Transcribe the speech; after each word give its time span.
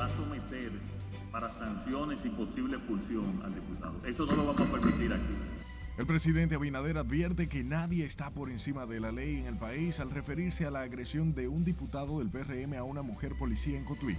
va 0.00 0.06
a 0.06 0.08
someter 0.08 0.72
para 1.30 1.52
sanciones 1.52 2.24
y 2.24 2.30
posible 2.30 2.78
expulsión 2.78 3.42
al 3.44 3.54
diputado. 3.54 3.94
Eso 4.06 4.24
no 4.24 4.34
lo 4.34 4.46
vamos 4.46 4.60
a 4.62 4.72
permitir 4.72 5.12
aquí. 5.12 5.34
El 5.98 6.06
presidente 6.06 6.54
Abinader 6.54 6.96
advierte 6.96 7.48
que 7.48 7.62
nadie 7.62 8.06
está 8.06 8.30
por 8.30 8.48
encima 8.48 8.86
de 8.86 8.98
la 8.98 9.12
ley 9.12 9.36
en 9.36 9.44
el 9.44 9.58
país 9.58 10.00
al 10.00 10.10
referirse 10.10 10.64
a 10.64 10.70
la 10.70 10.80
agresión 10.80 11.34
de 11.34 11.48
un 11.48 11.66
diputado 11.66 12.20
del 12.20 12.30
PRM 12.30 12.78
a 12.78 12.82
una 12.82 13.02
mujer 13.02 13.36
policía 13.38 13.76
en 13.76 13.84
Cotuí. 13.84 14.16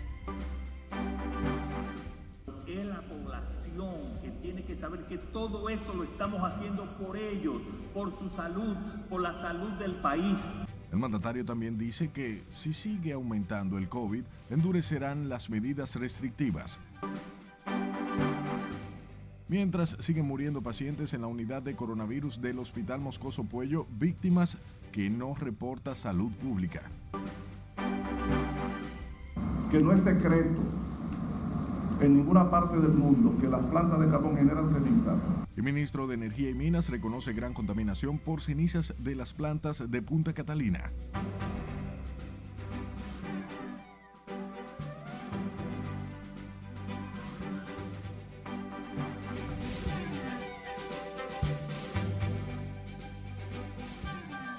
Es 2.68 2.86
la 2.86 3.02
población 3.02 4.20
que 4.22 4.30
tiene 4.44 4.64
que 4.64 4.76
saber 4.76 5.08
que 5.08 5.18
todo 5.18 5.68
esto 5.68 5.96
lo 5.96 6.04
estamos 6.04 6.42
haciendo 6.44 6.86
por 6.98 7.18
ellos, 7.18 7.64
por 7.92 8.16
su 8.16 8.30
salud, 8.30 8.76
por 9.10 9.22
la 9.22 9.34
salud 9.34 9.72
del 9.80 9.96
país. 9.96 10.40
El 10.92 11.00
mandatario 11.00 11.46
también 11.46 11.78
dice 11.78 12.10
que 12.10 12.44
si 12.54 12.74
sigue 12.74 13.14
aumentando 13.14 13.78
el 13.78 13.88
COVID, 13.88 14.24
endurecerán 14.50 15.30
las 15.30 15.50
medidas 15.50 15.96
restrictivas. 15.96 16.80
Mientras 19.48 19.98
siguen 20.00 20.26
muriendo 20.26 20.62
pacientes 20.62 21.14
en 21.14 21.22
la 21.22 21.28
unidad 21.28 21.62
de 21.62 21.76
coronavirus 21.76 22.42
del 22.42 22.60
Hospital 22.60 23.00
Moscoso 23.00 23.46
Puello, 23.46 23.86
víctimas 24.00 24.58
que 24.92 25.10
no 25.10 25.34
reporta 25.36 25.96
salud 25.96 26.32
pública. 26.34 26.82
Que 29.72 29.80
no 29.80 29.94
es 29.94 30.04
secreto 30.04 30.62
en 32.02 32.14
ninguna 32.14 32.50
parte 32.50 32.78
del 32.78 32.94
mundo 32.94 33.36
que 33.40 33.48
las 33.48 33.64
plantas 33.66 34.00
de 34.00 34.10
carbón 34.10 34.36
generan 34.36 34.72
ceniza. 34.72 35.16
El 35.56 35.64
ministro 35.64 36.08
de 36.08 36.16
Energía 36.16 36.50
y 36.50 36.54
Minas 36.54 36.90
reconoce 36.90 37.34
gran 37.34 37.54
contaminación 37.54 38.18
por 38.18 38.42
cenizas 38.42 38.94
de 38.98 39.16
las 39.16 39.34
plantas 39.34 39.90
de 39.90 40.02
Punta 40.02 40.34
Catalina. 40.34 40.92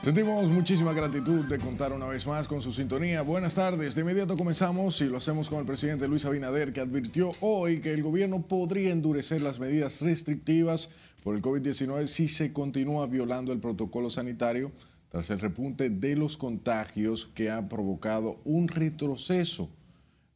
Sentimos 0.03 0.51
muchísima 0.51 0.93
gratitud 0.93 1.45
de 1.45 1.61
contar 1.61 1.93
una 1.93 2.07
vez 2.07 2.27
más 2.27 2.49
con 2.49 2.61
su 2.61 2.73
sintonía. 2.73 3.23
Buenas 3.23 3.55
tardes. 3.55 3.95
De 3.95 4.01
inmediato 4.01 4.37
comenzamos 4.37 5.01
y 5.01 5.05
lo 5.05 5.19
hacemos 5.19 5.49
con 5.49 5.61
el 5.61 5.65
presidente 5.65 6.09
Luis 6.09 6.25
Abinader, 6.25 6.73
que 6.73 6.81
advirtió 6.81 7.31
hoy 7.41 7.81
que 7.81 7.93
el 7.93 8.03
gobierno 8.03 8.43
podría 8.43 8.91
endurecer 8.91 9.41
las 9.41 9.61
medidas 9.61 10.01
restrictivas 10.01 10.89
por 11.23 11.37
el 11.37 11.41
COVID-19 11.41 12.09
si 12.09 12.27
se 12.27 12.53
continúa 12.53 13.07
violando 13.07 13.53
el 13.53 13.61
protocolo 13.61 14.11
sanitario 14.11 14.73
tras 15.09 15.31
el 15.31 15.39
repunte 15.39 15.89
de 15.89 16.17
los 16.17 16.37
contagios 16.37 17.27
que 17.33 17.53
ha 17.53 17.69
provocado 17.69 18.41
un 18.45 18.67
retroceso 18.67 19.71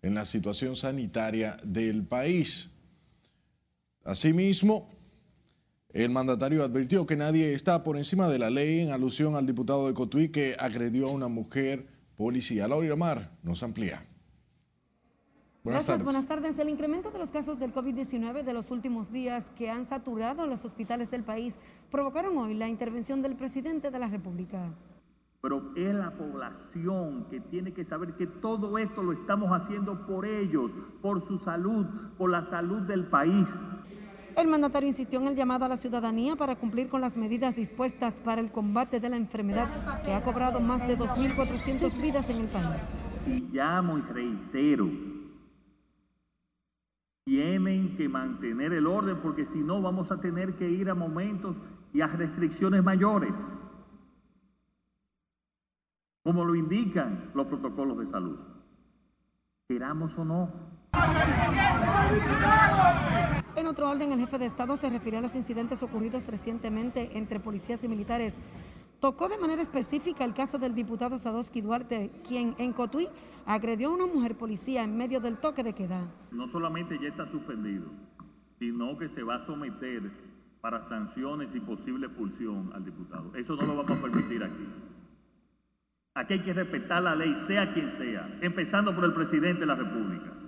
en 0.00 0.14
la 0.14 0.26
situación 0.26 0.76
sanitaria 0.76 1.56
del 1.64 2.04
país. 2.04 2.70
Asimismo, 4.04 4.95
el 6.04 6.10
mandatario 6.10 6.62
advirtió 6.62 7.06
que 7.06 7.16
nadie 7.16 7.54
está 7.54 7.82
por 7.82 7.96
encima 7.96 8.28
de 8.28 8.38
la 8.38 8.50
ley 8.50 8.80
en 8.80 8.92
alusión 8.92 9.34
al 9.34 9.46
diputado 9.46 9.86
de 9.86 9.94
Cotuí 9.94 10.28
que 10.28 10.54
agredió 10.58 11.08
a 11.08 11.10
una 11.10 11.28
mujer 11.28 11.86
policía. 12.16 12.68
Laura 12.68 12.96
Mar 12.96 13.30
nos 13.42 13.62
amplía. 13.62 14.04
Buenas 15.64 15.86
Gracias, 15.86 15.86
tardes. 15.86 16.04
buenas 16.04 16.28
tardes. 16.28 16.58
El 16.58 16.68
incremento 16.68 17.10
de 17.10 17.18
los 17.18 17.30
casos 17.30 17.58
del 17.58 17.72
COVID-19 17.72 18.44
de 18.44 18.52
los 18.52 18.70
últimos 18.70 19.10
días 19.10 19.50
que 19.56 19.70
han 19.70 19.86
saturado 19.86 20.46
los 20.46 20.66
hospitales 20.66 21.10
del 21.10 21.24
país 21.24 21.54
provocaron 21.90 22.36
hoy 22.36 22.52
la 22.52 22.68
intervención 22.68 23.22
del 23.22 23.34
presidente 23.34 23.90
de 23.90 23.98
la 23.98 24.08
República. 24.08 24.74
Pero 25.40 25.72
es 25.76 25.94
la 25.94 26.10
población 26.10 27.26
que 27.30 27.40
tiene 27.40 27.72
que 27.72 27.86
saber 27.86 28.12
que 28.16 28.26
todo 28.26 28.76
esto 28.76 29.02
lo 29.02 29.12
estamos 29.12 29.50
haciendo 29.50 30.06
por 30.06 30.26
ellos, 30.26 30.70
por 31.00 31.26
su 31.26 31.38
salud, 31.38 31.86
por 32.18 32.28
la 32.28 32.42
salud 32.44 32.82
del 32.82 33.06
país. 33.06 33.48
El 34.36 34.48
mandatario 34.48 34.88
insistió 34.88 35.18
en 35.18 35.28
el 35.28 35.34
llamado 35.34 35.64
a 35.64 35.68
la 35.68 35.78
ciudadanía 35.78 36.36
para 36.36 36.56
cumplir 36.56 36.90
con 36.90 37.00
las 37.00 37.16
medidas 37.16 37.56
dispuestas 37.56 38.12
para 38.16 38.42
el 38.42 38.52
combate 38.52 39.00
de 39.00 39.08
la 39.08 39.16
enfermedad 39.16 40.02
que 40.04 40.12
ha 40.12 40.22
cobrado 40.22 40.60
más 40.60 40.86
de 40.86 40.98
2.400 40.98 42.02
vidas 42.02 42.28
en 42.28 42.42
el 42.42 42.48
país. 42.48 42.82
Y 43.26 43.40
llamo 43.50 43.96
y 43.96 44.02
reitero, 44.02 44.90
tienen 47.24 47.96
que 47.96 48.10
mantener 48.10 48.74
el 48.74 48.86
orden 48.86 49.16
porque 49.22 49.46
si 49.46 49.58
no 49.58 49.80
vamos 49.80 50.12
a 50.12 50.20
tener 50.20 50.54
que 50.56 50.68
ir 50.68 50.90
a 50.90 50.94
momentos 50.94 51.56
y 51.94 52.02
a 52.02 52.06
restricciones 52.06 52.84
mayores, 52.84 53.32
como 56.22 56.44
lo 56.44 56.54
indican 56.54 57.30
los 57.32 57.46
protocolos 57.46 57.98
de 58.00 58.06
salud, 58.08 58.38
queramos 59.66 60.16
o 60.18 60.24
no. 60.26 60.75
En 63.56 63.66
otro 63.66 63.90
orden, 63.90 64.12
el 64.12 64.20
jefe 64.20 64.38
de 64.38 64.46
Estado 64.46 64.76
se 64.76 64.88
refirió 64.88 65.18
a 65.18 65.22
los 65.22 65.34
incidentes 65.34 65.82
ocurridos 65.82 66.26
recientemente 66.26 67.16
entre 67.18 67.40
policías 67.40 67.82
y 67.82 67.88
militares. 67.88 68.34
Tocó 69.00 69.28
de 69.28 69.38
manera 69.38 69.62
específica 69.62 70.24
el 70.24 70.34
caso 70.34 70.58
del 70.58 70.74
diputado 70.74 71.18
Sadowski 71.18 71.62
Duarte, 71.62 72.10
quien 72.26 72.54
en 72.58 72.72
Cotuí 72.72 73.08
agredió 73.44 73.88
a 73.88 73.94
una 73.94 74.06
mujer 74.06 74.36
policía 74.36 74.84
en 74.84 74.96
medio 74.96 75.20
del 75.20 75.38
toque 75.38 75.62
de 75.62 75.72
queda. 75.72 76.06
No 76.30 76.48
solamente 76.48 76.98
ya 77.00 77.08
está 77.08 77.30
suspendido, 77.30 77.86
sino 78.58 78.96
que 78.98 79.08
se 79.08 79.22
va 79.22 79.36
a 79.36 79.46
someter 79.46 80.02
para 80.60 80.88
sanciones 80.88 81.48
y 81.54 81.60
posible 81.60 82.06
expulsión 82.06 82.72
al 82.74 82.84
diputado. 82.84 83.34
Eso 83.34 83.56
no 83.56 83.66
lo 83.66 83.76
vamos 83.76 83.98
a 83.98 84.02
permitir 84.02 84.44
aquí. 84.44 84.66
Aquí 86.14 86.34
hay 86.34 86.42
que 86.42 86.52
respetar 86.52 87.02
la 87.02 87.14
ley, 87.14 87.34
sea 87.46 87.74
quien 87.74 87.90
sea, 87.90 88.38
empezando 88.40 88.94
por 88.94 89.04
el 89.04 89.12
presidente 89.12 89.60
de 89.60 89.66
la 89.66 89.74
República 89.74 90.45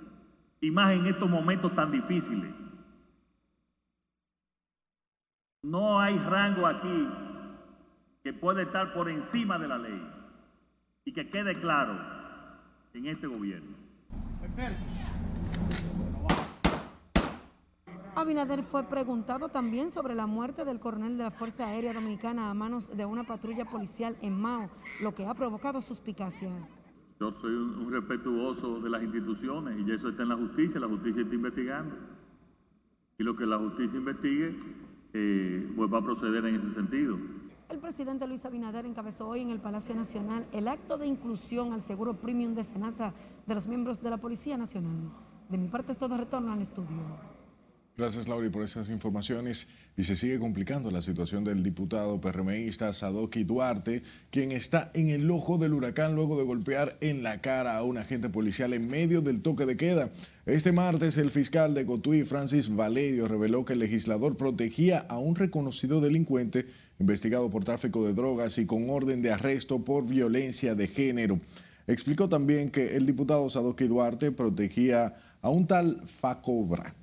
y 0.61 0.71
más 0.71 0.93
en 0.93 1.07
estos 1.07 1.29
momentos 1.29 1.75
tan 1.75 1.91
difíciles. 1.91 2.55
No 5.63 6.01
hay 6.01 6.19
rango 6.19 6.67
aquí 6.67 7.09
que 8.23 8.33
pueda 8.33 8.63
estar 8.63 8.93
por 8.93 9.09
encima 9.09 9.59
de 9.59 9.69
la 9.69 9.79
ley 9.79 10.03
y 11.05 11.13
que 11.13 11.29
quede 11.31 11.61
claro 11.61 11.99
en 12.95 13.07
este 13.07 13.27
gobierno. 13.27 13.77
Abinader 18.15 18.65
fue 18.65 18.83
preguntado 18.83 19.49
también 19.49 19.93
sobre 19.93 20.15
la 20.15 20.27
muerte 20.27 20.65
del 20.65 20.81
coronel 20.81 21.17
de 21.19 21.25
la 21.25 21.31
Fuerza 21.31 21.67
Aérea 21.67 21.93
Dominicana 21.93 22.51
a 22.51 22.55
manos 22.55 22.97
de 22.97 23.05
una 23.05 23.23
patrulla 23.23 23.65
policial 23.65 24.17
en 24.23 24.41
Mao, 24.41 24.69
lo 25.01 25.15
que 25.15 25.25
ha 25.25 25.35
provocado 25.35 25.81
suspicacia. 25.81 26.51
Yo 27.21 27.33
soy 27.41 27.53
un, 27.53 27.91
respetuoso 27.91 28.81
de 28.81 28.91
las 28.91 29.03
instituciones 29.03 29.77
y 29.87 29.91
eso 29.91 30.09
está 30.09 30.23
en 30.23 30.29
la 30.29 30.37
justicia, 30.37 30.79
la 30.79 30.87
justicia 30.87 31.23
está 31.23 31.35
investigando. 31.35 31.97
Y 33.19 33.25
lo 33.25 33.37
que 33.37 33.45
la 33.45 33.59
justicia 33.59 33.99
investigue, 33.99 34.55
eh, 35.13 35.73
pues 35.75 35.93
va 35.93 35.99
a 35.99 36.03
proceder 36.03 36.45
en 36.47 36.55
ese 36.55 36.73
sentido. 36.75 37.19
El 37.69 37.81
presidente 37.81 38.27
Luis 38.27 38.45
Abinader 38.45 38.87
encabezó 38.87 39.29
hoy 39.29 39.41
en 39.41 39.51
el 39.51 39.61
Palacio 39.61 39.95
Nacional 39.95 40.47
el 40.53 40.69
acto 40.69 40.97
de 40.97 41.07
inclusión 41.07 41.73
al 41.73 41.83
seguro 41.83 42.15
premium 42.15 42.55
de 42.55 42.63
Senasa 42.63 43.13
de 43.47 43.55
los 43.55 43.67
miembros 43.67 44.01
de 44.01 44.11
la 44.11 44.19
Policía 44.19 44.57
Nacional. 44.57 45.11
De 45.49 45.59
mi 45.59 45.69
parte 45.69 45.93
es 45.93 45.99
todo 45.99 46.17
retorno 46.17 46.53
al 46.53 46.61
estudio. 46.61 47.38
Gracias, 47.99 48.29
Lauri, 48.29 48.49
por 48.49 48.63
esas 48.63 48.91
informaciones. 48.91 49.67
Y 49.97 50.05
se 50.05 50.15
sigue 50.15 50.39
complicando 50.39 50.93
la 50.93 51.03
situación 51.03 51.43
del 51.43 51.65
diputado 51.65 52.21
PRMista 52.21 52.93
Sadoki 52.93 53.43
Duarte, 53.43 54.05
quien 54.31 54.53
está 54.53 54.93
en 54.95 55.09
el 55.09 55.29
ojo 55.33 55.59
del 55.59 55.75
huracán 55.75 56.15
luego 56.15 56.39
de 56.39 56.45
golpear 56.45 56.97
en 57.01 57.25
la 57.25 57.41
cara 57.41 57.77
a 57.77 57.83
un 57.83 57.99
agente 57.99 58.29
policial 58.29 58.73
en 58.73 58.89
medio 58.89 59.21
del 59.21 59.43
toque 59.43 59.67
de 59.67 59.77
queda. 59.77 60.11
Este 60.47 60.71
martes, 60.71 61.17
el 61.17 61.33
fiscal 61.33 61.75
de 61.75 61.87
Cotuí, 61.87 62.23
Francis 62.23 62.73
Valerio, 62.73 63.27
reveló 63.27 63.65
que 63.65 63.73
el 63.73 63.81
legislador 63.81 64.37
protegía 64.37 64.99
a 65.09 65.19
un 65.19 65.35
reconocido 65.35 66.01
delincuente 66.01 66.67
investigado 67.01 67.51
por 67.51 67.65
tráfico 67.65 68.07
de 68.07 68.15
drogas 68.15 68.59
y 68.59 68.67
con 68.67 68.89
orden 68.91 69.23
de 69.23 69.33
arresto 69.33 69.85
por 69.85 70.07
violencia 70.07 70.77
de 70.77 70.87
género. 70.87 71.41
Explicó 71.89 72.29
también 72.29 72.71
que 72.71 72.95
el 72.95 73.07
diputado 73.07 73.51
Sadoki 73.51 73.89
Duarte 73.89 74.31
protegía 74.31 75.17
a 75.43 75.51
un 75.51 75.67
tal 75.67 76.05
Facobra 76.21 76.95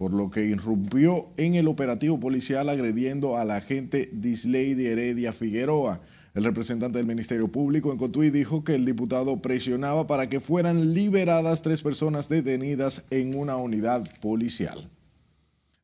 por 0.00 0.14
lo 0.14 0.30
que 0.30 0.46
irrumpió 0.46 1.28
en 1.36 1.56
el 1.56 1.68
operativo 1.68 2.18
policial 2.18 2.70
agrediendo 2.70 3.36
a 3.36 3.44
la 3.44 3.56
agente 3.56 4.08
Disley 4.14 4.72
Heredia 4.86 5.34
Figueroa. 5.34 6.00
El 6.34 6.44
representante 6.44 6.96
del 6.96 7.06
Ministerio 7.06 7.48
Público 7.48 7.92
en 7.92 7.98
Cotuí 7.98 8.30
dijo 8.30 8.64
que 8.64 8.74
el 8.74 8.86
diputado 8.86 9.42
presionaba 9.42 10.06
para 10.06 10.30
que 10.30 10.40
fueran 10.40 10.94
liberadas 10.94 11.60
tres 11.60 11.82
personas 11.82 12.30
detenidas 12.30 13.04
en 13.10 13.36
una 13.36 13.56
unidad 13.56 14.02
policial. 14.22 14.88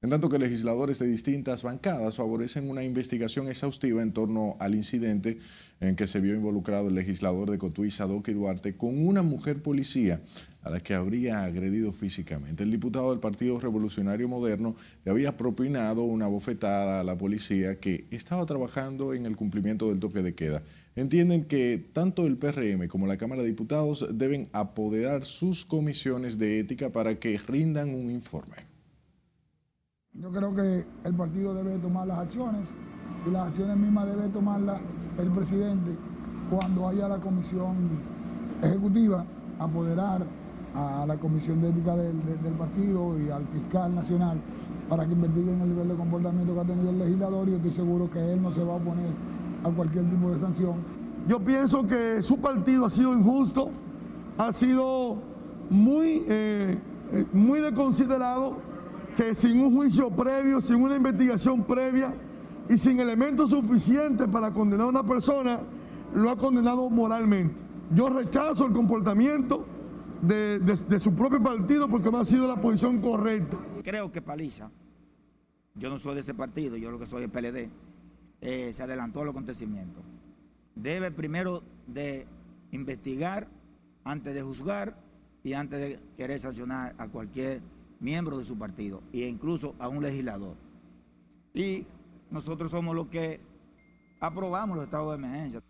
En 0.07 0.11
tanto 0.11 0.29
que 0.29 0.39
legisladores 0.39 1.01
de 1.01 1.09
distintas 1.09 1.65
bancadas 1.65 2.15
favorecen 2.15 2.71
una 2.71 2.85
investigación 2.85 3.49
exhaustiva 3.49 4.03
en 4.03 4.13
torno 4.13 4.57
al 4.61 4.77
incidente 4.77 5.41
en 5.81 5.97
que 5.97 6.07
se 6.07 6.21
vio 6.21 6.37
involucrado 6.37 6.87
el 6.87 6.95
legislador 6.95 7.51
de 7.51 7.59
Cotuí, 7.59 7.91
Sadoki 7.91 8.33
Duarte, 8.33 8.77
con 8.77 9.05
una 9.05 9.23
mujer 9.23 9.61
policía 9.61 10.21
a 10.63 10.71
la 10.71 10.79
que 10.79 10.95
habría 10.95 11.43
agredido 11.43 11.93
físicamente. 11.93 12.63
El 12.63 12.71
diputado 12.71 13.11
del 13.11 13.19
Partido 13.19 13.59
Revolucionario 13.59 14.29
Moderno 14.29 14.77
le 15.05 15.11
había 15.11 15.37
propinado 15.37 16.05
una 16.05 16.29
bofetada 16.29 17.01
a 17.01 17.05
la 17.05 17.19
policía 17.19 17.81
que 17.81 18.05
estaba 18.13 18.47
trabajando 18.47 19.13
en 19.13 19.27
el 19.27 19.35
cumplimiento 19.35 19.89
del 19.89 19.99
toque 19.99 20.23
de 20.23 20.37
queda. 20.37 20.63
Entienden 20.95 21.47
que 21.47 21.85
tanto 21.93 22.27
el 22.27 22.37
PRM 22.37 22.87
como 22.87 23.09
la 23.09 23.17
Cámara 23.17 23.43
de 23.43 23.49
Diputados 23.49 24.07
deben 24.13 24.49
apoderar 24.53 25.25
sus 25.25 25.65
comisiones 25.65 26.39
de 26.39 26.61
ética 26.61 26.91
para 26.91 27.19
que 27.19 27.37
rindan 27.39 27.93
un 27.93 28.09
informe. 28.09 28.76
Yo 30.23 30.31
creo 30.31 30.55
que 30.55 30.87
el 31.05 31.15
partido 31.15 31.53
debe 31.53 31.77
tomar 31.79 32.07
las 32.07 32.21
acciones 32.21 32.69
y 33.27 33.31
las 33.31 33.49
acciones 33.49 33.77
mismas 33.77 34.07
debe 34.07 34.29
tomarlas 34.29 34.81
el 35.19 35.29
presidente 35.29 35.91
cuando 36.49 36.89
haya 36.89 37.07
la 37.07 37.19
comisión 37.19 37.75
ejecutiva, 38.63 39.27
apoderar 39.59 40.23
a 40.75 41.05
la 41.07 41.17
Comisión 41.17 41.61
de 41.61 41.69
Ética 41.69 41.97
del, 41.97 42.15
partido 42.59 43.19
y 43.19 43.31
al 43.31 43.47
fiscal 43.49 43.95
nacional 43.95 44.39
para 44.89 45.05
que 45.07 45.13
investiguen 45.13 45.61
el 45.61 45.69
nivel 45.71 45.89
de 45.89 45.95
comportamiento 45.95 46.55
que 46.55 46.61
ha 46.61 46.65
tenido 46.65 46.91
el 46.91 46.99
legislador 46.99 47.49
y 47.49 47.55
estoy 47.55 47.73
seguro 47.73 48.11
que 48.11 48.33
él 48.33 48.43
no 48.43 48.53
se 48.53 48.63
va 48.63 48.73
a 48.73 48.77
oponer 48.77 49.11
a 49.65 49.71
cualquier 49.71 50.05
tipo 50.05 50.31
de 50.31 50.39
sanción. 50.39 50.75
Yo 51.29 51.41
pienso 51.41 51.87
que 51.87 52.23
su 52.23 52.39
partido 52.39 52.87
ha 52.87 52.91
sido 52.91 53.13
injusto, 53.13 53.71
ha 54.39 54.53
sido 54.53 55.17
muy, 55.69 56.25
eh, 56.29 56.79
eh, 57.13 57.25
muy 57.33 57.61
desconsiderado, 57.61 58.57
que 59.17 59.35
sin 59.35 59.61
un 59.61 59.75
juicio 59.75 60.11
previo, 60.11 60.61
sin 60.61 60.77
una 60.77 60.95
investigación 60.95 61.65
previa 61.65 62.15
y 62.69 62.77
sin 62.77 63.01
elementos 63.01 63.51
suficientes 63.51 64.29
para 64.29 64.53
condenar 64.53 64.87
a 64.87 64.91
una 64.91 65.03
persona, 65.05 65.61
lo 66.15 66.31
ha 66.31 66.37
condenado 66.37 66.89
moralmente. 66.91 67.55
Yo 67.95 68.11
rechazo 68.11 68.67
el 68.67 68.73
comportamiento 68.73 69.65
de, 70.21 71.01
su 71.01 71.15
propio 71.15 71.43
partido 71.43 71.89
porque 71.89 72.11
no 72.11 72.19
ha 72.19 72.27
sido 72.27 72.47
la 72.47 72.61
posición 72.61 73.01
correcta. 73.01 73.57
Creo 73.83 74.13
que 74.13 74.21
Paliza, 74.21 74.71
yo 75.75 75.89
no 75.89 75.99
soy 75.99 76.17
de 76.17 76.21
ese 76.21 76.35
partido, 76.35 76.77
yo 76.77 76.91
lo 76.91 76.99
que 76.99 77.07
soy 77.07 77.25
es 77.25 77.31
PLD, 77.31 77.71
eh, 78.43 78.73
se 78.73 78.83
adelantó 78.83 79.23
al 79.23 79.31
acontecimiento. 79.31 80.01
Debe 80.75 81.11
primero 81.11 81.63
de 81.87 82.27
investigar 82.71 83.49
antes 84.05 84.35
de 84.35 84.43
juzgar 84.43 84.99
y 85.43 85.55
antes 85.55 85.81
de 85.81 86.01
querer 86.17 86.39
sancionar 86.39 86.95
a 86.99 87.09
cualquier 87.09 87.63
miembro 88.01 88.39
de 88.39 88.45
su 88.45 88.59
partido 88.59 89.03
e 89.13 89.29
incluso 89.29 89.75
a 89.79 89.89
un 89.89 90.03
legislador. 90.03 90.57
Y 91.55 91.87
nosotros 92.31 92.71
somos 92.71 92.95
los 92.95 93.09
que 93.09 93.41
aprobamos 94.21 94.77
los 94.77 94.85
estados 94.85 95.11
de 95.11 95.27
emergencia. 95.27 95.63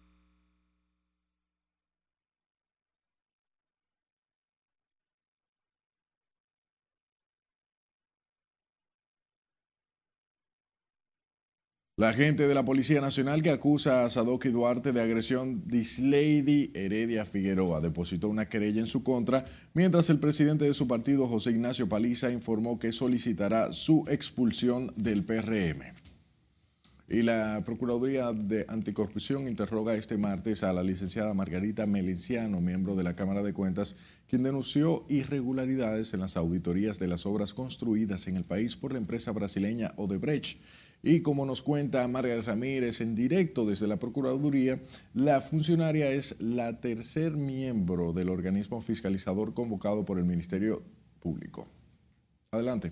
La 11.98 12.10
agente 12.10 12.46
de 12.46 12.54
la 12.54 12.62
Policía 12.62 13.00
Nacional 13.00 13.40
que 13.40 13.48
acusa 13.48 14.04
a 14.04 14.10
Sadoki 14.10 14.50
Duarte 14.50 14.92
de 14.92 15.00
agresión 15.00 15.66
Dislady 15.66 16.70
Heredia 16.74 17.24
Figueroa 17.24 17.80
depositó 17.80 18.28
una 18.28 18.50
querella 18.50 18.82
en 18.82 18.86
su 18.86 19.02
contra, 19.02 19.46
mientras 19.72 20.10
el 20.10 20.18
presidente 20.18 20.66
de 20.66 20.74
su 20.74 20.86
partido, 20.86 21.26
José 21.26 21.52
Ignacio 21.52 21.88
Paliza, 21.88 22.30
informó 22.30 22.78
que 22.78 22.92
solicitará 22.92 23.72
su 23.72 24.04
expulsión 24.08 24.92
del 24.96 25.24
PRM. 25.24 25.94
Y 27.08 27.22
la 27.22 27.62
Procuraduría 27.64 28.30
de 28.34 28.66
Anticorrupción 28.68 29.48
interroga 29.48 29.94
este 29.94 30.18
martes 30.18 30.64
a 30.64 30.74
la 30.74 30.82
licenciada 30.82 31.32
Margarita 31.32 31.86
Melenciano, 31.86 32.60
miembro 32.60 32.94
de 32.94 33.04
la 33.04 33.16
Cámara 33.16 33.42
de 33.42 33.54
Cuentas, 33.54 33.96
quien 34.28 34.42
denunció 34.42 35.06
irregularidades 35.08 36.12
en 36.12 36.20
las 36.20 36.36
auditorías 36.36 36.98
de 36.98 37.08
las 37.08 37.24
obras 37.24 37.54
construidas 37.54 38.26
en 38.26 38.36
el 38.36 38.44
país 38.44 38.76
por 38.76 38.92
la 38.92 38.98
empresa 38.98 39.32
brasileña 39.32 39.94
Odebrecht. 39.96 40.58
Y 41.08 41.20
como 41.20 41.46
nos 41.46 41.62
cuenta 41.62 42.08
Margarita 42.08 42.50
Ramírez 42.50 43.00
en 43.00 43.14
directo 43.14 43.64
desde 43.64 43.86
la 43.86 43.96
Procuraduría, 43.96 44.80
la 45.14 45.40
funcionaria 45.40 46.10
es 46.10 46.34
la 46.40 46.80
tercer 46.80 47.36
miembro 47.36 48.12
del 48.12 48.28
organismo 48.28 48.80
fiscalizador 48.80 49.54
convocado 49.54 50.04
por 50.04 50.18
el 50.18 50.24
Ministerio 50.24 50.82
Público. 51.20 51.68
Adelante. 52.50 52.90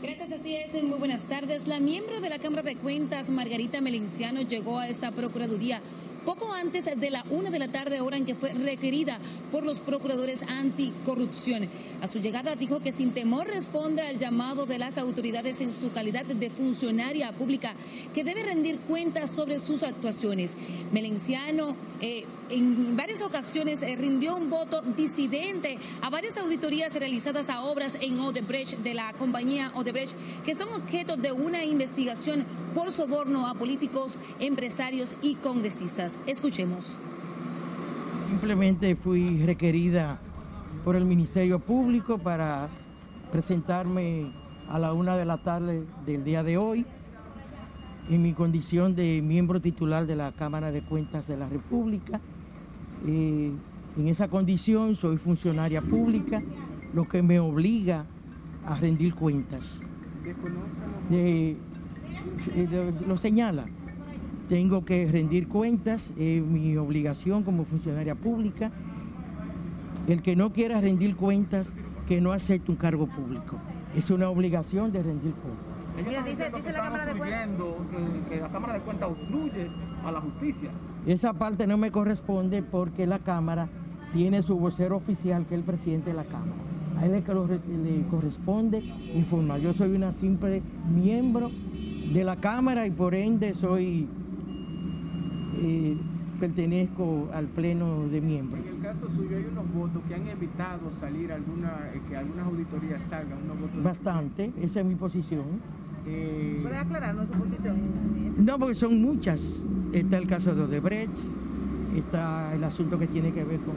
Gracias, 0.00 0.30
así 0.30 0.54
es. 0.54 0.80
Muy 0.84 1.00
buenas 1.00 1.24
tardes. 1.24 1.66
La 1.66 1.80
miembro 1.80 2.20
de 2.20 2.28
la 2.28 2.38
Cámara 2.38 2.62
de 2.62 2.76
Cuentas, 2.76 3.28
Margarita 3.30 3.80
Melinciano, 3.80 4.42
llegó 4.42 4.78
a 4.78 4.86
esta 4.86 5.10
Procuraduría 5.10 5.82
poco 6.24 6.52
antes 6.52 6.84
de 6.84 7.10
la 7.10 7.24
una 7.30 7.50
de 7.50 7.58
la 7.58 7.68
tarde, 7.68 8.00
hora 8.00 8.16
en 8.16 8.24
que 8.24 8.34
fue 8.34 8.52
requerida 8.52 9.18
por 9.50 9.64
los 9.64 9.80
procuradores 9.80 10.42
anticorrupción. 10.42 11.68
A 12.00 12.08
su 12.08 12.20
llegada 12.20 12.56
dijo 12.56 12.80
que 12.80 12.92
sin 12.92 13.12
temor 13.12 13.46
responde 13.46 14.02
al 14.02 14.18
llamado 14.18 14.66
de 14.66 14.78
las 14.78 14.98
autoridades 14.98 15.60
en 15.60 15.72
su 15.72 15.90
calidad 15.92 16.24
de 16.24 16.50
funcionaria 16.50 17.32
pública 17.32 17.74
que 18.14 18.24
debe 18.24 18.42
rendir 18.42 18.78
cuentas 18.80 19.30
sobre 19.30 19.58
sus 19.58 19.82
actuaciones. 19.82 20.56
Melenciano 20.92 21.76
eh, 22.00 22.24
en 22.50 22.96
varias 22.96 23.22
ocasiones 23.22 23.82
eh, 23.82 23.96
rindió 23.96 24.36
un 24.36 24.50
voto 24.50 24.82
disidente 24.82 25.78
a 26.00 26.10
varias 26.10 26.36
auditorías 26.36 26.94
realizadas 26.94 27.48
a 27.48 27.62
obras 27.62 27.96
en 28.00 28.20
Odebrecht 28.20 28.78
de 28.78 28.94
la 28.94 29.12
compañía 29.14 29.72
Odebrecht 29.74 30.14
que 30.44 30.54
son 30.54 30.72
objeto 30.72 31.16
de 31.16 31.32
una 31.32 31.64
investigación 31.64 32.44
por 32.74 32.90
soborno 32.90 33.46
a 33.46 33.54
políticos, 33.54 34.18
empresarios 34.40 35.16
y 35.22 35.34
congresistas. 35.36 36.18
Escuchemos. 36.26 36.98
Simplemente 38.28 38.96
fui 38.96 39.44
requerida 39.44 40.18
por 40.84 40.96
el 40.96 41.04
Ministerio 41.04 41.58
Público 41.58 42.18
para 42.18 42.68
presentarme 43.30 44.32
a 44.68 44.78
la 44.78 44.92
una 44.92 45.16
de 45.16 45.24
la 45.24 45.38
tarde 45.42 45.84
del 46.06 46.24
día 46.24 46.42
de 46.42 46.56
hoy 46.56 46.86
en 48.08 48.22
mi 48.22 48.32
condición 48.32 48.94
de 48.94 49.22
miembro 49.22 49.60
titular 49.60 50.06
de 50.06 50.16
la 50.16 50.32
Cámara 50.32 50.72
de 50.72 50.82
Cuentas 50.82 51.28
de 51.28 51.36
la 51.36 51.48
República. 51.48 52.20
Eh, 53.06 53.52
en 53.96 54.08
esa 54.08 54.28
condición 54.28 54.96
soy 54.96 55.18
funcionaria 55.18 55.82
pública, 55.82 56.42
lo 56.94 57.06
que 57.06 57.22
me 57.22 57.38
obliga 57.38 58.06
a 58.64 58.74
rendir 58.76 59.14
cuentas. 59.14 59.82
Eh, 61.10 61.56
lo 63.06 63.16
señala. 63.16 63.64
Tengo 64.48 64.84
que 64.84 65.06
rendir 65.06 65.48
cuentas, 65.48 66.12
es 66.16 66.42
mi 66.42 66.76
obligación 66.76 67.42
como 67.42 67.64
funcionaria 67.64 68.14
pública. 68.14 68.70
El 70.08 70.22
que 70.22 70.36
no 70.36 70.52
quiera 70.52 70.80
rendir 70.80 71.16
cuentas, 71.16 71.72
que 72.06 72.20
no 72.20 72.32
acepte 72.32 72.70
un 72.70 72.76
cargo 72.76 73.06
público. 73.06 73.56
Es 73.96 74.10
una 74.10 74.28
obligación 74.28 74.92
de 74.92 75.02
rendir 75.02 75.32
cuentas. 75.34 75.72
Dice, 76.26 76.50
dice, 76.50 76.72
la 76.72 76.82
Cámara 76.82 77.06
de 77.06 77.18
Cuentas 77.18 77.48
que, 77.90 78.34
que 78.34 78.40
la 78.40 78.48
Cámara 78.48 78.72
de 78.74 78.80
Cuentas 78.80 79.10
obstruye 79.10 79.70
a 80.04 80.10
la 80.10 80.20
justicia. 80.20 80.70
Esa 81.06 81.32
parte 81.34 81.66
no 81.66 81.76
me 81.76 81.90
corresponde 81.90 82.62
porque 82.62 83.06
la 83.06 83.18
Cámara 83.18 83.68
tiene 84.12 84.42
su 84.42 84.58
vocero 84.58 84.96
oficial, 84.96 85.46
que 85.46 85.54
es 85.54 85.60
el 85.60 85.64
presidente 85.64 86.10
de 86.10 86.16
la 86.16 86.24
Cámara. 86.24 86.52
A 86.98 87.06
él 87.06 87.12
le, 87.12 88.02
corresponde 88.10 88.78
informar. 89.14 89.60
Yo 89.60 89.74
soy 89.74 89.94
una 89.94 90.12
simple 90.12 90.62
miembro 90.94 91.50
de 92.12 92.24
la 92.24 92.36
Cámara 92.36 92.86
y 92.86 92.90
por 92.90 93.14
ende 93.14 93.54
soy 93.54 94.08
eh, 95.62 95.96
pertenezco 96.40 97.28
al 97.32 97.46
pleno 97.46 98.08
de 98.08 98.20
miembros. 98.20 98.60
En 98.66 98.74
el 98.74 98.82
caso 98.82 99.08
suyo 99.14 99.36
hay 99.36 99.44
unos 99.44 99.72
votos 99.72 100.02
que 100.08 100.14
han 100.16 100.26
evitado 100.26 100.90
salir 100.98 101.30
alguna, 101.30 101.90
eh, 101.94 102.00
que 102.08 102.16
algunas 102.16 102.46
auditorías 102.46 103.00
salgan, 103.08 103.38
unos 103.44 103.60
votos. 103.60 103.82
Bastante, 103.82 104.52
esa 104.60 104.80
es 104.80 104.86
mi 104.86 104.96
posición. 104.96 105.44
Eh... 106.06 106.58
¿Puede 106.62 106.78
aclararnos 106.78 107.28
su 107.28 107.32
posición? 107.34 107.76
No, 108.38 108.58
porque 108.58 108.74
son 108.74 109.00
muchas. 109.00 109.62
Está 109.92 110.18
el 110.18 110.26
caso 110.26 110.54
de 110.54 110.62
Odebrecht, 110.62 111.16
está 111.96 112.52
el 112.54 112.64
asunto 112.64 112.98
que 112.98 113.06
tiene 113.06 113.32
que 113.32 113.44
ver 113.44 113.60
con 113.60 113.74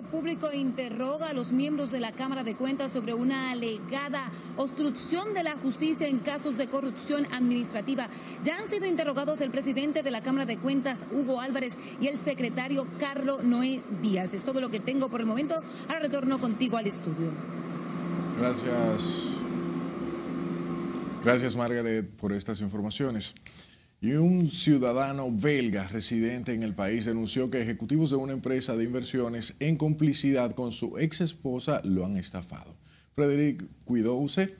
Público 0.00 0.50
interroga 0.50 1.28
a 1.28 1.32
los 1.34 1.52
miembros 1.52 1.90
de 1.90 2.00
la 2.00 2.12
Cámara 2.12 2.44
de 2.44 2.54
Cuentas 2.54 2.92
sobre 2.92 3.12
una 3.12 3.50
alegada 3.50 4.30
obstrucción 4.56 5.34
de 5.34 5.42
la 5.42 5.56
justicia 5.56 6.08
en 6.08 6.20
casos 6.20 6.56
de 6.56 6.68
corrupción 6.68 7.26
administrativa. 7.32 8.08
Ya 8.42 8.56
han 8.56 8.66
sido 8.66 8.86
interrogados 8.86 9.42
el 9.42 9.50
presidente 9.50 10.02
de 10.02 10.10
la 10.10 10.22
Cámara 10.22 10.46
de 10.46 10.56
Cuentas, 10.56 11.04
Hugo 11.12 11.40
Álvarez, 11.40 11.76
y 12.00 12.06
el 12.06 12.16
secretario 12.16 12.86
Carlos 12.98 13.44
Noé 13.44 13.82
Díaz. 14.00 14.32
Es 14.32 14.44
todo 14.44 14.62
lo 14.62 14.70
que 14.70 14.80
tengo 14.80 15.10
por 15.10 15.20
el 15.20 15.26
momento. 15.26 15.56
Ahora 15.88 16.00
retorno 16.00 16.40
contigo 16.40 16.78
al 16.78 16.86
estudio. 16.86 17.30
Gracias. 18.40 19.02
Gracias, 21.22 21.54
Margaret, 21.54 22.08
por 22.16 22.32
estas 22.32 22.60
informaciones. 22.60 23.34
Y 24.02 24.14
un 24.14 24.48
ciudadano 24.48 25.30
belga 25.30 25.86
residente 25.86 26.52
en 26.52 26.64
el 26.64 26.74
país 26.74 27.04
denunció 27.04 27.48
que 27.50 27.62
ejecutivos 27.62 28.10
de 28.10 28.16
una 28.16 28.32
empresa 28.32 28.74
de 28.74 28.82
inversiones 28.82 29.54
en 29.60 29.76
complicidad 29.76 30.56
con 30.56 30.72
su 30.72 30.98
ex 30.98 31.20
esposa 31.20 31.80
lo 31.84 32.04
han 32.04 32.16
estafado. 32.16 32.74
Frederic 33.14 33.64
Cuidouse 33.84 34.56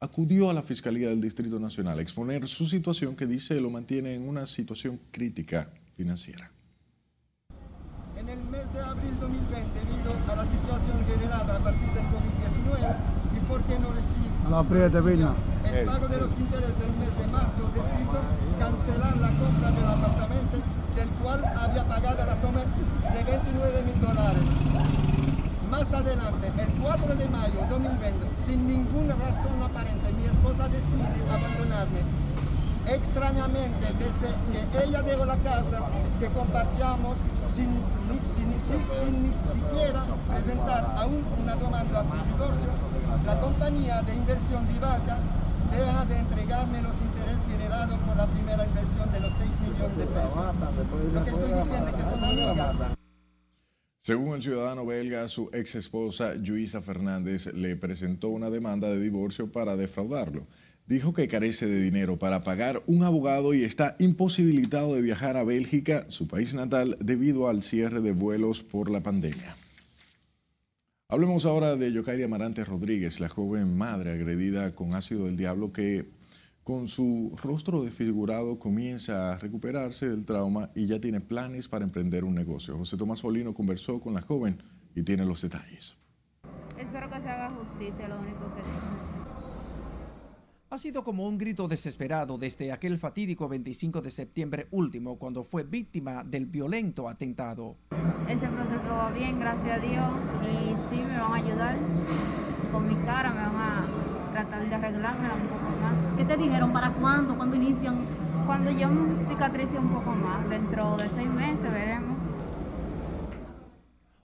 acudió 0.00 0.50
a 0.50 0.52
la 0.52 0.64
Fiscalía 0.64 1.08
del 1.08 1.20
Distrito 1.20 1.60
Nacional 1.60 2.00
a 2.00 2.02
exponer 2.02 2.48
su 2.48 2.66
situación 2.66 3.14
que 3.14 3.28
dice 3.28 3.60
lo 3.60 3.70
mantiene 3.70 4.12
en 4.16 4.28
una 4.28 4.44
situación 4.44 4.98
crítica 5.12 5.70
financiera. 5.96 6.50
En 8.18 8.28
el 8.28 8.42
mes 8.42 8.72
de 8.74 8.80
abril 8.80 9.12
2020, 9.20 9.70
debido 9.72 10.32
a 10.32 10.34
la 10.34 10.50
situación 10.50 10.96
generada 11.06 11.58
a 11.58 11.62
partir 11.62 11.88
del 11.90 12.06
COVID-19 12.06 12.96
y 13.36 13.40
porque 13.46 13.78
no 13.78 13.92
recibió 13.92 14.24
el 15.74 15.86
pago 15.86 16.06
de 16.06 16.18
los 16.18 16.30
intereses 16.38 16.78
del 16.78 16.92
mes 17.02 17.10
de 17.18 17.26
marzo, 17.34 17.66
decidió 17.74 18.22
cancelar 18.58 19.16
la 19.16 19.30
compra 19.34 19.70
del 19.74 19.88
apartamento, 19.90 20.56
del 20.94 21.08
cual 21.18 21.42
había 21.44 21.84
pagado 21.84 22.24
la 22.24 22.36
suma 22.40 22.62
de 22.62 23.24
29 23.24 23.82
mil 23.82 24.00
dólares. 24.00 24.46
Más 25.70 25.92
adelante, 25.92 26.46
el 26.46 26.70
4 26.80 27.16
de 27.16 27.26
mayo 27.28 27.58
2020, 27.68 28.26
sin 28.46 28.66
ninguna 28.68 29.14
razón 29.16 29.58
aparente, 29.62 30.12
mi 30.12 30.24
esposa 30.26 30.68
decide 30.68 31.10
abandonarme. 31.26 32.02
Extrañamente, 32.86 33.86
desde 33.98 34.30
que 34.52 34.86
ella 34.86 35.02
dejó 35.02 35.24
la 35.24 35.36
casa 35.38 35.90
que 36.20 36.28
compartíamos 36.28 37.16
sin 37.56 37.70
ni, 38.06 38.18
sin, 38.36 38.46
sin 38.54 39.22
ni 39.24 39.32
siquiera 39.32 40.04
presentar 40.28 40.94
aún 40.98 41.24
una 41.42 41.56
demanda 41.56 42.02
de 42.02 42.30
divorcio, 42.30 42.70
la 43.26 43.40
compañía 43.40 44.02
de 44.02 44.14
inversión 44.14 44.68
Vivaca 44.68 45.18
deja 45.70 46.04
de 46.04 46.16
entregarme 46.18 46.82
los 46.82 46.94
intereses 47.00 47.46
generados 47.46 47.98
por 48.00 48.16
la 48.16 48.26
primera 48.26 48.66
inversión 48.66 49.12
de 49.12 49.20
los 49.20 49.32
6 49.32 49.50
millones 49.60 49.98
de 49.98 50.06
pesos. 50.06 50.54
Lo 51.14 51.24
que 51.24 51.30
estoy 51.30 51.52
diciendo 51.52 51.88
es 51.88 51.94
que 51.94 52.02
son 52.02 52.24
amigas. 52.24 52.76
Según 54.00 54.34
el 54.34 54.42
ciudadano 54.42 54.84
belga, 54.84 55.26
su 55.28 55.48
ex 55.54 55.76
esposa 55.76 56.34
Luisa 56.34 56.82
Fernández 56.82 57.46
le 57.54 57.74
presentó 57.74 58.28
una 58.28 58.50
demanda 58.50 58.88
de 58.90 59.00
divorcio 59.00 59.50
para 59.50 59.76
defraudarlo. 59.76 60.46
Dijo 60.86 61.14
que 61.14 61.28
carece 61.28 61.66
de 61.66 61.80
dinero 61.80 62.18
para 62.18 62.42
pagar 62.42 62.82
un 62.86 63.04
abogado 63.04 63.54
y 63.54 63.64
está 63.64 63.96
imposibilitado 63.98 64.94
de 64.94 65.00
viajar 65.00 65.38
a 65.38 65.44
Bélgica, 65.44 66.04
su 66.10 66.28
país 66.28 66.52
natal, 66.52 66.98
debido 67.00 67.48
al 67.48 67.62
cierre 67.62 68.02
de 68.02 68.12
vuelos 68.12 68.62
por 68.62 68.90
la 68.90 69.02
pandemia. 69.02 69.56
Hablemos 71.14 71.46
ahora 71.46 71.76
de 71.76 71.92
Yokairi 71.92 72.24
Amarante 72.24 72.64
Rodríguez, 72.64 73.20
la 73.20 73.28
joven 73.28 73.78
madre 73.78 74.10
agredida 74.10 74.74
con 74.74 74.96
ácido 74.96 75.26
del 75.26 75.36
diablo 75.36 75.72
que 75.72 76.10
con 76.64 76.88
su 76.88 77.36
rostro 77.40 77.84
desfigurado 77.84 78.58
comienza 78.58 79.32
a 79.32 79.38
recuperarse 79.38 80.08
del 80.08 80.24
trauma 80.24 80.70
y 80.74 80.86
ya 80.86 81.00
tiene 81.00 81.20
planes 81.20 81.68
para 81.68 81.84
emprender 81.84 82.24
un 82.24 82.34
negocio. 82.34 82.76
José 82.76 82.96
Tomás 82.96 83.22
Polino 83.22 83.54
conversó 83.54 84.00
con 84.00 84.12
la 84.12 84.22
joven 84.22 84.60
y 84.96 85.04
tiene 85.04 85.24
los 85.24 85.40
detalles. 85.40 85.96
Espero 86.76 87.08
que 87.08 87.20
se 87.20 87.28
haga 87.28 87.48
justicia, 87.50 88.08
lo 88.08 88.18
único 88.18 88.52
que 88.52 88.62
digo. 88.62 89.23
Ha 90.74 90.78
sido 90.78 91.04
como 91.04 91.28
un 91.28 91.38
grito 91.38 91.68
desesperado 91.68 92.36
desde 92.36 92.72
aquel 92.72 92.98
fatídico 92.98 93.48
25 93.48 94.02
de 94.02 94.10
septiembre 94.10 94.66
último 94.72 95.16
cuando 95.20 95.44
fue 95.44 95.62
víctima 95.62 96.24
del 96.24 96.46
violento 96.46 97.08
atentado. 97.08 97.76
Ese 98.28 98.48
proceso 98.48 98.82
va 98.88 99.12
bien, 99.12 99.38
gracias 99.38 99.78
a 99.78 99.78
Dios, 99.78 100.12
y 100.42 100.74
sí 100.90 101.00
me 101.04 101.16
van 101.16 101.32
a 101.32 101.36
ayudar 101.36 101.76
con 102.72 102.88
mi 102.88 102.96
cara, 103.06 103.30
me 103.30 103.36
van 103.36 103.54
a 103.54 103.86
tratar 104.32 104.68
de 104.68 104.74
arreglármela 104.74 105.34
un 105.34 105.46
poco 105.46 105.70
más. 105.80 106.16
¿Qué 106.16 106.24
te 106.24 106.36
dijeron? 106.36 106.72
¿Para 106.72 106.90
cuándo? 106.90 107.36
¿Cuándo 107.36 107.54
inician? 107.54 107.94
Cuando 108.44 108.72
yo 108.72 108.90
me 108.90 109.22
cicatrice 109.26 109.78
un 109.78 109.90
poco 109.90 110.10
más, 110.10 110.50
dentro 110.50 110.96
de 110.96 111.08
seis 111.10 111.28
meses 111.28 111.70
veremos. 111.70 112.13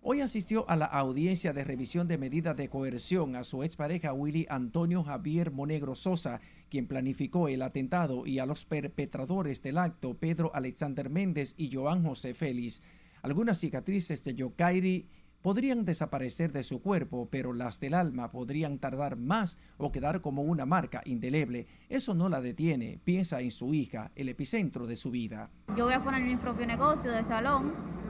Hoy 0.03 0.23
asistió 0.23 0.69
a 0.71 0.77
la 0.77 0.87
audiencia 0.87 1.53
de 1.53 1.63
revisión 1.63 2.09
de 2.09 2.17
medidas 2.17 2.57
de 2.57 2.71
coerción 2.71 3.37
a 3.37 3.45
su 3.45 3.63
expareja 3.63 4.15
Willy 4.15 4.47
Antonio 4.49 5.05
Javier 5.05 5.51
Monegro 5.51 5.95
Sosa, 5.95 6.41
quien 6.71 6.87
planificó 6.87 7.49
el 7.49 7.61
atentado, 7.61 8.27
y 8.27 8.39
a 8.39 8.47
los 8.47 8.65
perpetradores 8.65 9.63
del 9.63 9.77
acto, 9.77 10.15
Pedro 10.15 10.53
Alexander 10.55 11.11
Méndez 11.11 11.53
y 11.59 11.71
Joan 11.71 12.03
José 12.03 12.33
Félix. 12.33 12.81
Algunas 13.21 13.61
cicatrices 13.61 14.25
de 14.25 14.35
Yokairi 14.35 15.07
podrían 15.43 15.85
desaparecer 15.85 16.51
de 16.51 16.63
su 16.63 16.81
cuerpo, 16.81 17.29
pero 17.31 17.53
las 17.53 17.79
del 17.79 17.93
alma 17.93 18.31
podrían 18.31 18.79
tardar 18.79 19.17
más 19.17 19.59
o 19.77 19.93
quedar 19.93 20.23
como 20.23 20.41
una 20.41 20.65
marca 20.65 21.03
indeleble. 21.05 21.67
Eso 21.91 22.15
no 22.15 22.31
la 22.31 22.41
detiene. 22.41 22.99
Piensa 23.05 23.43
en 23.43 23.51
su 23.51 23.75
hija, 23.75 24.13
el 24.17 24.31
epicentro 24.31 24.87
de 24.87 24.97
su 24.97 25.11
vida. 25.11 25.51
Yo 25.77 25.85
voy 25.85 25.93
a 25.93 26.03
poner 26.03 26.23
mi 26.23 26.37
propio 26.37 26.67
negocio 26.67 27.13
de 27.13 27.23
salón 27.25 28.01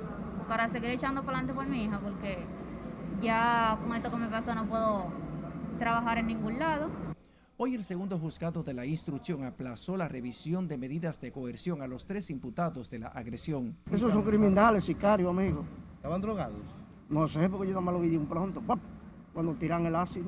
para 0.51 0.69
seguir 0.69 0.91
echando 0.91 1.23
para 1.23 1.39
adelante 1.39 1.55
por 1.55 1.69
mi 1.69 1.85
hija, 1.85 2.01
porque 2.01 2.39
ya 3.23 3.79
con 3.81 3.95
esto 3.95 4.11
que 4.11 4.17
me 4.17 4.27
pasó 4.27 4.53
no 4.53 4.67
puedo 4.69 5.07
trabajar 5.79 6.19
en 6.19 6.27
ningún 6.27 6.59
lado. 6.59 6.91
Hoy 7.57 7.77
el 7.77 7.85
segundo 7.85 8.19
juzgado 8.19 8.65
de 8.65 8.75
la 8.75 8.85
instrucción 8.85 9.45
aplazó 9.45 9.97
la 9.97 10.09
revisión 10.09 10.67
de 10.67 10.77
medidas 10.77 11.21
de 11.21 11.31
coerción 11.31 11.83
a 11.83 11.87
los 11.87 12.05
tres 12.05 12.31
imputados 12.31 12.91
de 12.91 12.99
la 12.99 13.07
agresión. 13.07 13.77
Esos 13.93 14.13
son 14.13 14.25
criminales, 14.25 14.83
sicarios, 14.83 15.31
amigo. 15.31 15.65
¿Estaban 15.95 16.21
drogados? 16.21 16.59
No 17.09 17.29
sé, 17.29 17.49
porque 17.49 17.69
yo 17.69 17.75
nomás 17.75 17.95
lo 17.95 18.01
vi 18.01 18.09
de 18.09 18.19
un 18.19 18.27
pronto, 18.27 18.61
¡pap! 18.61 18.81
cuando 19.33 19.55
tiran 19.55 19.87
el 19.87 19.95
ácido. 19.95 20.27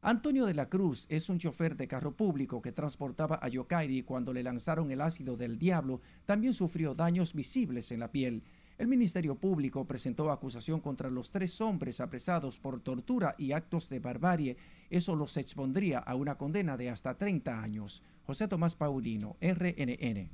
Antonio 0.00 0.46
de 0.46 0.54
la 0.54 0.68
Cruz 0.68 1.06
es 1.08 1.28
un 1.28 1.40
chofer 1.40 1.76
de 1.76 1.88
carro 1.88 2.12
público 2.12 2.62
que 2.62 2.70
transportaba 2.70 3.40
a 3.42 3.48
Yokairi 3.48 4.04
cuando 4.04 4.32
le 4.32 4.44
lanzaron 4.44 4.92
el 4.92 5.00
ácido 5.00 5.36
del 5.36 5.58
diablo. 5.58 6.02
También 6.24 6.54
sufrió 6.54 6.94
daños 6.94 7.34
visibles 7.34 7.90
en 7.90 7.98
la 7.98 8.12
piel. 8.12 8.44
El 8.78 8.86
Ministerio 8.86 9.34
Público 9.34 9.84
presentó 9.84 10.30
acusación 10.30 10.80
contra 10.80 11.10
los 11.10 11.32
tres 11.32 11.60
hombres 11.60 12.00
apresados 12.00 12.60
por 12.60 12.80
tortura 12.80 13.34
y 13.36 13.50
actos 13.50 13.88
de 13.88 13.98
barbarie. 13.98 14.56
Eso 14.88 15.16
los 15.16 15.36
expondría 15.36 15.98
a 15.98 16.14
una 16.14 16.36
condena 16.36 16.76
de 16.76 16.88
hasta 16.88 17.18
30 17.18 17.60
años. 17.60 18.04
José 18.24 18.46
Tomás 18.46 18.76
Paulino, 18.76 19.36
RNN. 19.40 20.30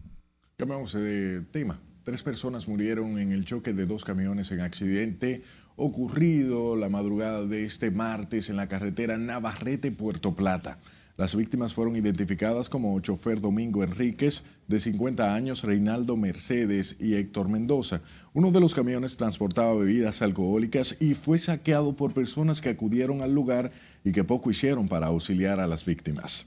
Cambiamos 0.58 0.92
de 0.92 1.40
tema. 1.50 1.80
Tres 2.02 2.22
personas 2.22 2.68
murieron 2.68 3.18
en 3.18 3.32
el 3.32 3.46
choque 3.46 3.72
de 3.72 3.86
dos 3.86 4.04
camiones 4.04 4.52
en 4.52 4.60
accidente 4.60 5.42
ocurrido 5.76 6.76
la 6.76 6.90
madrugada 6.90 7.46
de 7.46 7.64
este 7.64 7.90
martes 7.90 8.50
en 8.50 8.56
la 8.56 8.68
carretera 8.68 9.16
Navarrete-Puerto 9.16 10.34
Plata. 10.34 10.78
Las 11.16 11.37
víctimas 11.37 11.75
fueron 11.75 11.94
identificadas 11.94 12.68
como 12.68 12.99
chofer 12.99 13.40
Domingo 13.40 13.85
Enríquez, 13.85 14.42
de 14.66 14.80
50 14.80 15.33
años, 15.33 15.62
Reinaldo 15.62 16.16
Mercedes 16.16 16.97
y 16.99 17.14
Héctor 17.14 17.49
Mendoza. 17.49 18.00
Uno 18.33 18.50
de 18.50 18.59
los 18.59 18.75
camiones 18.75 19.16
transportaba 19.16 19.75
bebidas 19.75 20.23
alcohólicas 20.23 20.97
y 20.99 21.14
fue 21.14 21.38
saqueado 21.38 21.94
por 21.94 22.14
personas 22.14 22.61
que 22.61 22.71
acudieron 22.71 23.23
al 23.23 23.33
lugar 23.33 23.71
y 24.02 24.11
que 24.11 24.25
poco 24.25 24.50
hicieron 24.50 24.88
para 24.88 25.06
auxiliar 25.06 25.61
a 25.61 25.68
las 25.68 25.85
víctimas. 25.85 26.47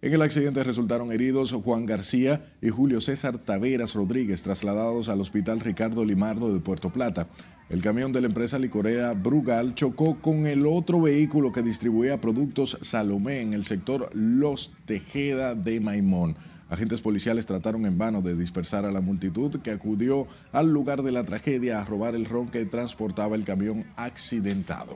En 0.00 0.12
el 0.12 0.22
accidente 0.22 0.62
resultaron 0.62 1.10
heridos 1.10 1.50
Juan 1.50 1.86
García 1.86 2.52
y 2.60 2.68
Julio 2.68 3.00
César 3.00 3.38
Taveras 3.38 3.94
Rodríguez, 3.94 4.42
trasladados 4.42 5.08
al 5.08 5.20
Hospital 5.22 5.58
Ricardo 5.58 6.04
Limardo 6.04 6.52
de 6.52 6.60
Puerto 6.60 6.90
Plata. 6.90 7.26
El 7.70 7.80
camión 7.80 8.12
de 8.12 8.20
la 8.20 8.26
empresa 8.26 8.58
licorera 8.58 9.14
Brugal 9.14 9.74
chocó 9.74 10.20
con 10.20 10.46
el 10.46 10.66
otro 10.66 11.00
vehículo 11.00 11.50
que 11.50 11.62
distribuía 11.62 12.20
productos 12.20 12.76
Salomé 12.82 13.40
en 13.40 13.54
el 13.54 13.64
sector 13.64 14.10
Los 14.12 14.72
Tejeda 14.84 15.54
de 15.54 15.80
Maimón. 15.80 16.36
Agentes 16.68 17.00
policiales 17.00 17.46
trataron 17.46 17.86
en 17.86 17.96
vano 17.96 18.20
de 18.20 18.36
dispersar 18.36 18.84
a 18.84 18.92
la 18.92 19.00
multitud 19.00 19.60
que 19.62 19.70
acudió 19.70 20.26
al 20.52 20.68
lugar 20.68 21.02
de 21.02 21.12
la 21.12 21.24
tragedia 21.24 21.80
a 21.80 21.84
robar 21.84 22.14
el 22.14 22.26
ron 22.26 22.48
que 22.48 22.66
transportaba 22.66 23.34
el 23.34 23.44
camión 23.44 23.86
accidentado. 23.96 24.94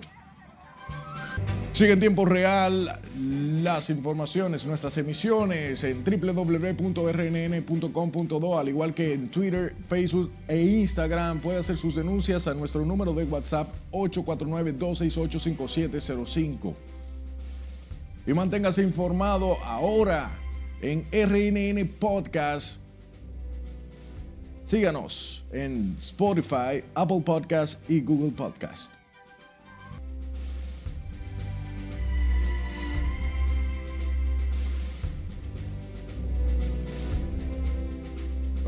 Sigue 1.79 1.93
en 1.93 2.01
tiempo 2.01 2.25
real 2.25 2.99
las 3.63 3.89
informaciones, 3.89 4.67
nuestras 4.67 4.99
emisiones 4.99 5.85
en 5.85 6.03
www.rnn.com.do, 6.03 6.99
al 8.59 8.69
igual 8.69 8.95
que 8.95 9.15
en 9.15 9.29
Twitter, 9.29 9.77
Facebook 9.89 10.33
e 10.49 10.61
Instagram. 10.61 11.39
Puede 11.39 11.61
hacer 11.61 11.77
sus 11.77 11.95
denuncias 11.95 12.49
a 12.49 12.55
nuestro 12.55 12.85
número 12.85 13.13
de 13.13 13.23
WhatsApp 13.23 13.69
849-268-5705. 13.93 16.75
Y 18.27 18.33
manténgase 18.33 18.83
informado 18.83 19.57
ahora 19.63 20.33
en 20.83 21.07
RNN 21.13 21.87
Podcast. 22.01 22.79
Síganos 24.67 25.45
en 25.53 25.95
Spotify, 26.01 26.83
Apple 26.97 27.23
Podcast 27.25 27.89
y 27.89 28.01
Google 28.01 28.33
Podcast. 28.33 28.98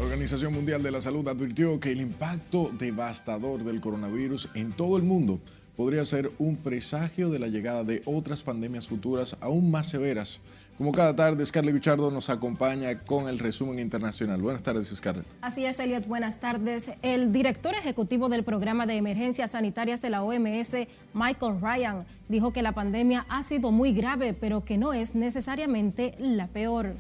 La 0.01 0.07
Organización 0.07 0.55
Mundial 0.55 0.83
de 0.83 0.91
la 0.91 1.03
Salud 1.03 1.29
advirtió 1.29 1.79
que 1.79 1.93
el 1.93 2.01
impacto 2.01 2.71
devastador 2.79 3.65
del 3.65 3.83
coronavirus 3.83 4.49
en 4.55 4.73
todo 4.73 4.97
el 4.97 5.03
mundo 5.03 5.41
podría 5.77 6.07
ser 6.07 6.31
un 6.39 6.57
presagio 6.57 7.29
de 7.29 7.39
la 7.39 7.49
llegada 7.49 7.85
de 7.85 8.01
otras 8.07 8.43
pandemias 8.43 8.89
futuras 8.89 9.37
aún 9.43 9.71
más 9.71 9.91
severas. 9.91 10.41
Como 10.79 10.93
cada 10.93 11.15
tarde, 11.15 11.45
Scarlett 11.45 11.75
Guichardo 11.75 12.11
nos 12.11 12.31
acompaña 12.31 13.01
con 13.01 13.29
el 13.29 13.39
resumen 13.39 13.79
internacional. 13.79 14.41
Buenas 14.41 14.63
tardes, 14.63 14.89
Scarlett. 14.89 15.27
Así 15.43 15.67
es, 15.67 15.79
Elliot. 15.79 16.07
Buenas 16.07 16.41
tardes. 16.41 16.85
El 17.03 17.31
director 17.31 17.75
ejecutivo 17.75 18.31
del 18.31 18.43
Programa 18.43 18.87
de 18.87 18.97
Emergencias 18.97 19.51
Sanitarias 19.51 20.01
de 20.01 20.09
la 20.09 20.23
OMS, 20.23 20.89
Michael 21.13 21.61
Ryan, 21.61 22.07
dijo 22.31 22.55
que 22.55 22.63
la 22.63 22.73
pandemia 22.73 23.27
ha 23.29 23.45
sido 23.45 23.71
muy 23.71 23.93
grave, 23.93 24.33
pero 24.33 24.65
que 24.65 24.79
no 24.79 24.95
es 24.95 25.15
necesariamente 25.15 26.15
la 26.19 26.47
peor. 26.47 26.95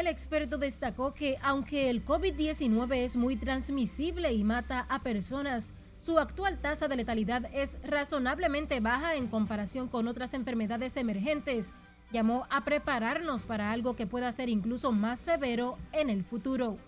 El 0.00 0.06
experto 0.06 0.56
destacó 0.56 1.12
que 1.12 1.36
aunque 1.42 1.90
el 1.90 2.02
COVID-19 2.02 3.04
es 3.04 3.16
muy 3.16 3.36
transmisible 3.36 4.32
y 4.32 4.44
mata 4.44 4.86
a 4.88 5.00
personas, 5.00 5.74
su 5.98 6.18
actual 6.18 6.56
tasa 6.56 6.88
de 6.88 6.96
letalidad 6.96 7.44
es 7.52 7.76
razonablemente 7.82 8.80
baja 8.80 9.16
en 9.16 9.26
comparación 9.26 9.88
con 9.88 10.08
otras 10.08 10.32
enfermedades 10.32 10.96
emergentes. 10.96 11.70
Llamó 12.12 12.46
a 12.48 12.64
prepararnos 12.64 13.44
para 13.44 13.72
algo 13.72 13.94
que 13.94 14.06
pueda 14.06 14.32
ser 14.32 14.48
incluso 14.48 14.90
más 14.90 15.20
severo 15.20 15.76
en 15.92 16.08
el 16.08 16.24
futuro. 16.24 16.78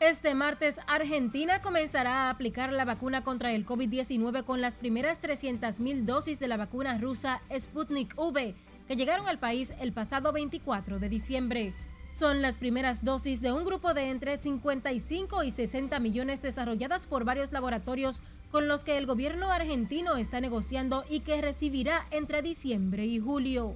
Este 0.00 0.34
martes, 0.34 0.78
Argentina 0.86 1.60
comenzará 1.60 2.22
a 2.22 2.30
aplicar 2.30 2.72
la 2.72 2.86
vacuna 2.86 3.22
contra 3.22 3.52
el 3.52 3.66
COVID-19 3.66 4.44
con 4.44 4.62
las 4.62 4.78
primeras 4.78 5.22
300.000 5.22 6.06
dosis 6.06 6.40
de 6.40 6.48
la 6.48 6.56
vacuna 6.56 6.96
rusa 6.96 7.42
Sputnik 7.54 8.14
V 8.18 8.54
que 8.86 8.96
llegaron 8.96 9.28
al 9.28 9.38
país 9.38 9.72
el 9.80 9.92
pasado 9.92 10.32
24 10.32 10.98
de 10.98 11.08
diciembre. 11.08 11.72
Son 12.14 12.42
las 12.42 12.58
primeras 12.58 13.04
dosis 13.04 13.40
de 13.40 13.52
un 13.52 13.64
grupo 13.64 13.92
de 13.92 14.10
entre 14.10 14.36
55 14.36 15.42
y 15.42 15.50
60 15.50 15.98
millones 15.98 16.42
desarrolladas 16.42 17.06
por 17.06 17.24
varios 17.24 17.50
laboratorios 17.50 18.22
con 18.52 18.68
los 18.68 18.84
que 18.84 18.96
el 18.98 19.06
gobierno 19.06 19.50
argentino 19.50 20.16
está 20.16 20.40
negociando 20.40 21.04
y 21.08 21.20
que 21.20 21.42
recibirá 21.42 22.06
entre 22.12 22.40
diciembre 22.40 23.04
y 23.04 23.18
julio. 23.18 23.74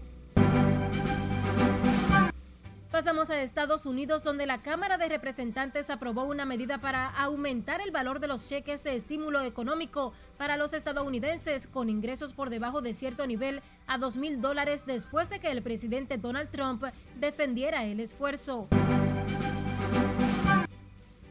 Pasamos 2.98 3.30
a 3.30 3.40
Estados 3.40 3.86
Unidos, 3.86 4.24
donde 4.24 4.44
la 4.44 4.58
Cámara 4.58 4.98
de 4.98 5.08
Representantes 5.08 5.88
aprobó 5.88 6.24
una 6.24 6.44
medida 6.44 6.78
para 6.78 7.06
aumentar 7.10 7.80
el 7.80 7.92
valor 7.92 8.18
de 8.18 8.26
los 8.26 8.48
cheques 8.48 8.82
de 8.82 8.96
estímulo 8.96 9.40
económico 9.42 10.12
para 10.36 10.56
los 10.56 10.72
estadounidenses 10.72 11.68
con 11.68 11.90
ingresos 11.90 12.32
por 12.32 12.50
debajo 12.50 12.80
de 12.80 12.94
cierto 12.94 13.24
nivel 13.24 13.62
a 13.86 13.98
2 13.98 14.16
mil 14.16 14.40
dólares 14.40 14.84
después 14.84 15.30
de 15.30 15.38
que 15.38 15.48
el 15.48 15.62
presidente 15.62 16.18
Donald 16.18 16.50
Trump 16.50 16.82
defendiera 17.20 17.84
el 17.84 18.00
esfuerzo. 18.00 18.66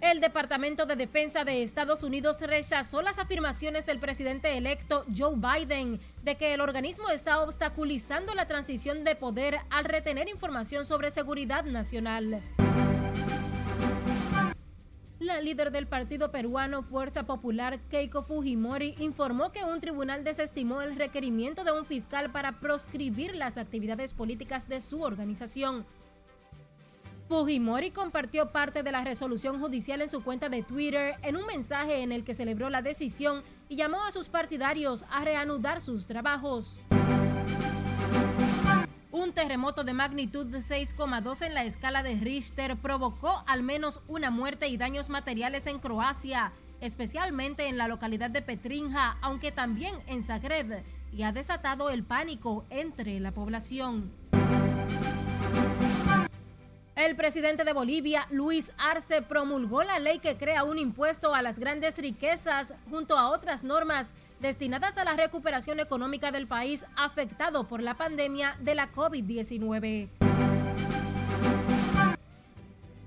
El 0.01 0.21
Departamento 0.21 0.85
de 0.85 0.95
Defensa 0.95 1.43
de 1.43 1.63
Estados 1.63 2.03
Unidos 2.03 2.39
rechazó 2.41 3.01
las 3.01 3.17
afirmaciones 3.17 3.87
del 3.87 3.99
presidente 3.99 4.55
electo 4.55 5.05
Joe 5.15 5.35
Biden 5.35 5.99
de 6.23 6.35
que 6.35 6.53
el 6.53 6.61
organismo 6.61 7.09
está 7.09 7.41
obstaculizando 7.41 8.35
la 8.35 8.45
transición 8.45 9.03
de 9.03 9.15
poder 9.15 9.57
al 9.71 9.85
retener 9.85 10.29
información 10.29 10.85
sobre 10.85 11.09
seguridad 11.09 11.63
nacional. 11.63 12.41
La 15.19 15.41
líder 15.41 15.71
del 15.71 15.87
partido 15.87 16.31
peruano 16.31 16.83
Fuerza 16.83 17.23
Popular, 17.23 17.79
Keiko 17.89 18.21
Fujimori, 18.21 18.93
informó 18.99 19.51
que 19.51 19.65
un 19.65 19.81
tribunal 19.81 20.23
desestimó 20.23 20.81
el 20.81 20.95
requerimiento 20.95 21.63
de 21.63 21.71
un 21.71 21.85
fiscal 21.85 22.31
para 22.31 22.59
proscribir 22.59 23.35
las 23.35 23.57
actividades 23.57 24.13
políticas 24.13 24.69
de 24.69 24.79
su 24.79 25.01
organización. 25.01 25.85
Fujimori 27.27 27.91
compartió 27.91 28.51
parte 28.51 28.83
de 28.83 28.91
la 28.91 29.03
resolución 29.03 29.59
judicial 29.59 30.01
en 30.01 30.09
su 30.09 30.23
cuenta 30.23 30.47
de 30.47 30.63
Twitter 30.63 31.15
en 31.23 31.35
un 31.35 31.45
mensaje 31.45 32.01
en 32.01 32.13
el 32.13 32.23
que 32.23 32.33
celebró 32.33 32.69
la 32.69 32.81
decisión 32.81 33.43
y 33.67 33.75
llamó 33.75 34.05
a 34.05 34.11
sus 34.11 34.29
partidarios 34.29 35.03
a 35.09 35.25
reanudar 35.25 35.81
sus 35.81 36.05
trabajos. 36.05 36.79
Un 39.11 39.33
terremoto 39.33 39.83
de 39.83 39.93
magnitud 39.93 40.45
de 40.45 40.59
6,2 40.59 41.45
en 41.45 41.53
la 41.53 41.65
escala 41.65 42.01
de 42.01 42.15
Richter 42.15 42.77
provocó 42.77 43.43
al 43.45 43.61
menos 43.61 43.99
una 44.07 44.31
muerte 44.31 44.67
y 44.67 44.77
daños 44.77 45.09
materiales 45.09 45.67
en 45.67 45.79
Croacia, 45.79 46.53
especialmente 46.79 47.67
en 47.67 47.77
la 47.77 47.89
localidad 47.89 48.29
de 48.29 48.41
Petrinja, 48.41 49.17
aunque 49.21 49.51
también 49.51 49.95
en 50.07 50.23
Zagreb, 50.23 50.83
y 51.11 51.23
ha 51.23 51.33
desatado 51.33 51.89
el 51.89 52.03
pánico 52.03 52.63
entre 52.69 53.19
la 53.19 53.31
población. 53.31 54.11
El 56.97 57.15
presidente 57.15 57.63
de 57.63 57.73
Bolivia, 57.73 58.25
Luis 58.31 58.71
Arce, 58.79 59.21
promulgó 59.21 59.83
la 59.83 59.99
ley 59.99 60.17
que 60.17 60.35
crea 60.35 60.63
un 60.63 60.79
impuesto 60.79 61.35
a 61.35 61.43
las 61.43 61.59
grandes 61.59 61.95
riquezas 61.99 62.73
junto 62.89 63.19
a 63.19 63.29
otras 63.29 63.63
normas 63.63 64.15
destinadas 64.39 64.97
a 64.97 65.03
la 65.03 65.15
recuperación 65.15 65.79
económica 65.79 66.31
del 66.31 66.47
país 66.47 66.85
afectado 66.95 67.67
por 67.67 67.83
la 67.83 67.93
pandemia 67.93 68.57
de 68.61 68.73
la 68.73 68.91
COVID-19. 68.91 70.09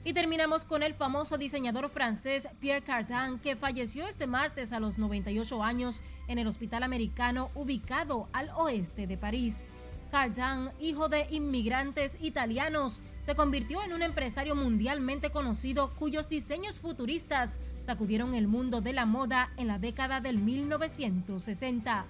Y 0.04 0.12
terminamos 0.12 0.64
con 0.64 0.84
el 0.84 0.94
famoso 0.94 1.36
diseñador 1.36 1.90
francés 1.90 2.46
Pierre 2.60 2.82
Cardin, 2.82 3.40
que 3.40 3.56
falleció 3.56 4.06
este 4.06 4.28
martes 4.28 4.72
a 4.72 4.78
los 4.78 4.98
98 4.98 5.64
años 5.64 6.00
en 6.28 6.38
el 6.38 6.46
Hospital 6.46 6.84
Americano 6.84 7.50
ubicado 7.56 8.28
al 8.32 8.50
oeste 8.50 9.08
de 9.08 9.16
París. 9.16 9.64
Cardin, 10.10 10.70
hijo 10.80 11.08
de 11.08 11.26
inmigrantes 11.30 12.16
italianos, 12.20 13.00
se 13.22 13.34
convirtió 13.34 13.82
en 13.82 13.92
un 13.92 14.02
empresario 14.02 14.56
mundialmente 14.56 15.30
conocido 15.30 15.90
cuyos 15.98 16.28
diseños 16.28 16.80
futuristas 16.80 17.60
sacudieron 17.82 18.34
el 18.34 18.48
mundo 18.48 18.80
de 18.80 18.92
la 18.92 19.06
moda 19.06 19.50
en 19.56 19.68
la 19.68 19.78
década 19.78 20.20
del 20.20 20.38
1960. 20.38 22.04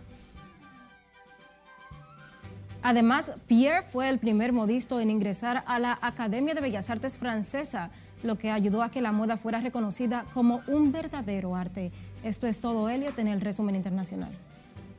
Además, 2.83 3.33
Pierre 3.47 3.83
fue 3.83 4.09
el 4.09 4.19
primer 4.19 4.53
modisto 4.53 5.01
en 5.01 5.11
ingresar 5.11 5.63
a 5.67 5.79
la 5.79 5.99
Academia 6.01 6.55
de 6.55 6.63
Bellas 6.63 6.89
Artes 6.89 7.19
francesa, 7.19 7.91
lo 8.23 8.39
que 8.39 8.51
ayudó 8.51 8.83
a 8.83 8.91
que 8.91 9.03
la 9.03 9.13
moda 9.13 9.37
fuera 9.37 9.61
reconocida 9.61 10.25
como 10.33 10.63
un 10.67 10.91
verdadero 10.91 11.55
arte. 11.55 11.93
Esto 12.25 12.47
es 12.47 12.61
todo, 12.61 12.89
Elliot, 12.89 13.19
en 13.19 13.29
el 13.29 13.41
resumen 13.41 13.77
internacional 13.77 14.33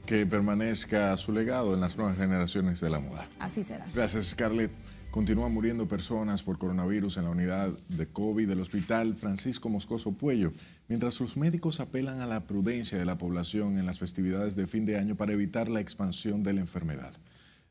que 0.05 0.25
permanezca 0.25 1.15
su 1.17 1.31
legado 1.31 1.73
en 1.73 1.81
las 1.81 1.97
nuevas 1.97 2.17
generaciones 2.17 2.79
de 2.81 2.89
la 2.89 2.99
moda. 2.99 3.27
Así 3.39 3.63
será. 3.63 3.85
Gracias, 3.93 4.27
Scarlett. 4.27 4.71
Continúan 5.11 5.53
muriendo 5.53 5.89
personas 5.89 6.41
por 6.41 6.57
coronavirus 6.57 7.17
en 7.17 7.25
la 7.25 7.31
unidad 7.31 7.69
de 7.89 8.07
COVID 8.07 8.47
del 8.47 8.61
Hospital 8.61 9.13
Francisco 9.13 9.67
Moscoso 9.67 10.13
Puello, 10.13 10.53
mientras 10.87 11.19
los 11.19 11.35
médicos 11.35 11.81
apelan 11.81 12.21
a 12.21 12.27
la 12.27 12.47
prudencia 12.47 12.97
de 12.97 13.05
la 13.05 13.17
población 13.17 13.77
en 13.77 13.85
las 13.85 13.99
festividades 13.99 14.55
de 14.55 14.67
fin 14.67 14.85
de 14.85 14.97
año 14.97 15.15
para 15.15 15.33
evitar 15.33 15.67
la 15.67 15.81
expansión 15.81 16.43
de 16.43 16.53
la 16.53 16.61
enfermedad. 16.61 17.13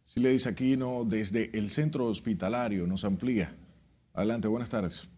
Siledis 0.04 0.46
Aquino, 0.46 1.04
desde 1.06 1.56
el 1.56 1.70
centro 1.70 2.06
hospitalario, 2.06 2.86
nos 2.86 3.04
amplía. 3.04 3.54
Adelante, 4.12 4.48
buenas 4.48 4.68
tardes. 4.68 5.08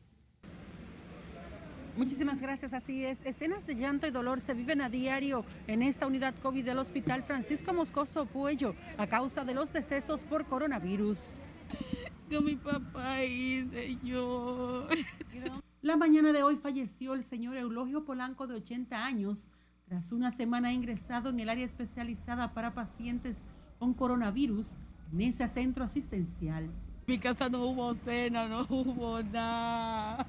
Muchísimas 1.97 2.41
gracias, 2.41 2.73
así 2.73 3.05
es. 3.05 3.21
Escenas 3.25 3.67
de 3.67 3.75
llanto 3.75 4.07
y 4.07 4.11
dolor 4.11 4.41
se 4.41 4.55
viven 4.55 4.81
a 4.81 4.89
diario 4.89 5.45
en 5.67 5.83
esta 5.83 6.07
unidad 6.07 6.35
COVID 6.43 6.65
del 6.65 6.79
Hospital 6.79 7.23
Francisco 7.23 7.75
Moscoso 7.75 8.25
Puello 8.25 8.75
a 8.97 9.07
causa 9.07 9.45
de 9.45 9.53
los 9.53 9.73
decesos 9.73 10.23
por 10.23 10.47
coronavirus. 10.47 11.39
Que 12.31 12.41
mi 12.41 12.57
papá 12.57 13.23
y 13.25 13.63
señor. 13.69 14.89
La 15.83 15.99
mañana 15.99 16.33
de 16.33 16.43
hoy 16.43 16.57
falleció 16.57 17.13
el 17.13 17.25
señor 17.25 17.59
Eulogio 17.59 18.07
Polanco 18.07 18.47
de 18.47 18.55
80 18.55 19.05
años 19.05 19.51
tras 19.85 20.13
una 20.13 20.31
semana 20.31 20.73
ingresado 20.73 21.29
en 21.29 21.41
el 21.41 21.51
área 21.51 21.67
especializada 21.67 22.55
para 22.55 22.73
pacientes 22.73 23.37
con 23.79 23.93
coronavirus 23.93 24.79
en 25.13 25.21
ese 25.21 25.47
centro 25.47 25.85
asistencial. 25.85 26.65
En 26.65 26.73
mi 27.07 27.19
casa 27.19 27.51
no 27.51 27.67
hubo 27.67 27.95
cena, 27.97 28.49
no 28.49 28.67
hubo 28.71 29.23
nada. 29.23 30.27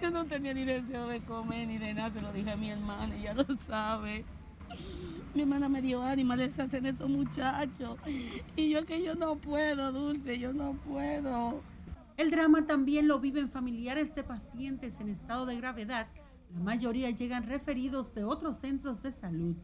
Yo 0.00 0.10
no 0.10 0.24
tenía 0.24 0.54
ni 0.54 0.64
deseo 0.64 1.08
de 1.08 1.20
comer 1.20 1.68
ni 1.68 1.78
de 1.78 1.94
nada, 1.94 2.12
se 2.12 2.20
lo 2.20 2.32
dije 2.32 2.50
a 2.50 2.56
mi 2.56 2.70
hermana, 2.70 3.14
ella 3.16 3.34
lo 3.34 3.44
sabe. 3.66 4.24
Mi 5.34 5.42
hermana 5.42 5.68
me 5.68 5.80
dio 5.80 6.02
ánimo, 6.02 6.34
les 6.34 6.58
hacen 6.58 6.86
esos 6.86 7.08
muchachos. 7.08 7.96
Y 8.56 8.70
yo 8.70 8.84
que 8.84 9.02
yo 9.02 9.14
no 9.14 9.36
puedo, 9.36 9.92
Dulce, 9.92 10.38
yo 10.38 10.52
no 10.52 10.72
puedo. 10.72 11.62
El 12.16 12.30
drama 12.30 12.66
también 12.66 13.08
lo 13.08 13.20
viven 13.20 13.48
familiares 13.48 14.14
de 14.14 14.22
pacientes 14.22 15.00
en 15.00 15.08
estado 15.08 15.46
de 15.46 15.56
gravedad. 15.56 16.06
La 16.52 16.60
mayoría 16.60 17.10
llegan 17.10 17.46
referidos 17.46 18.12
de 18.14 18.24
otros 18.24 18.56
centros 18.56 19.02
de 19.02 19.12
salud. 19.12 19.54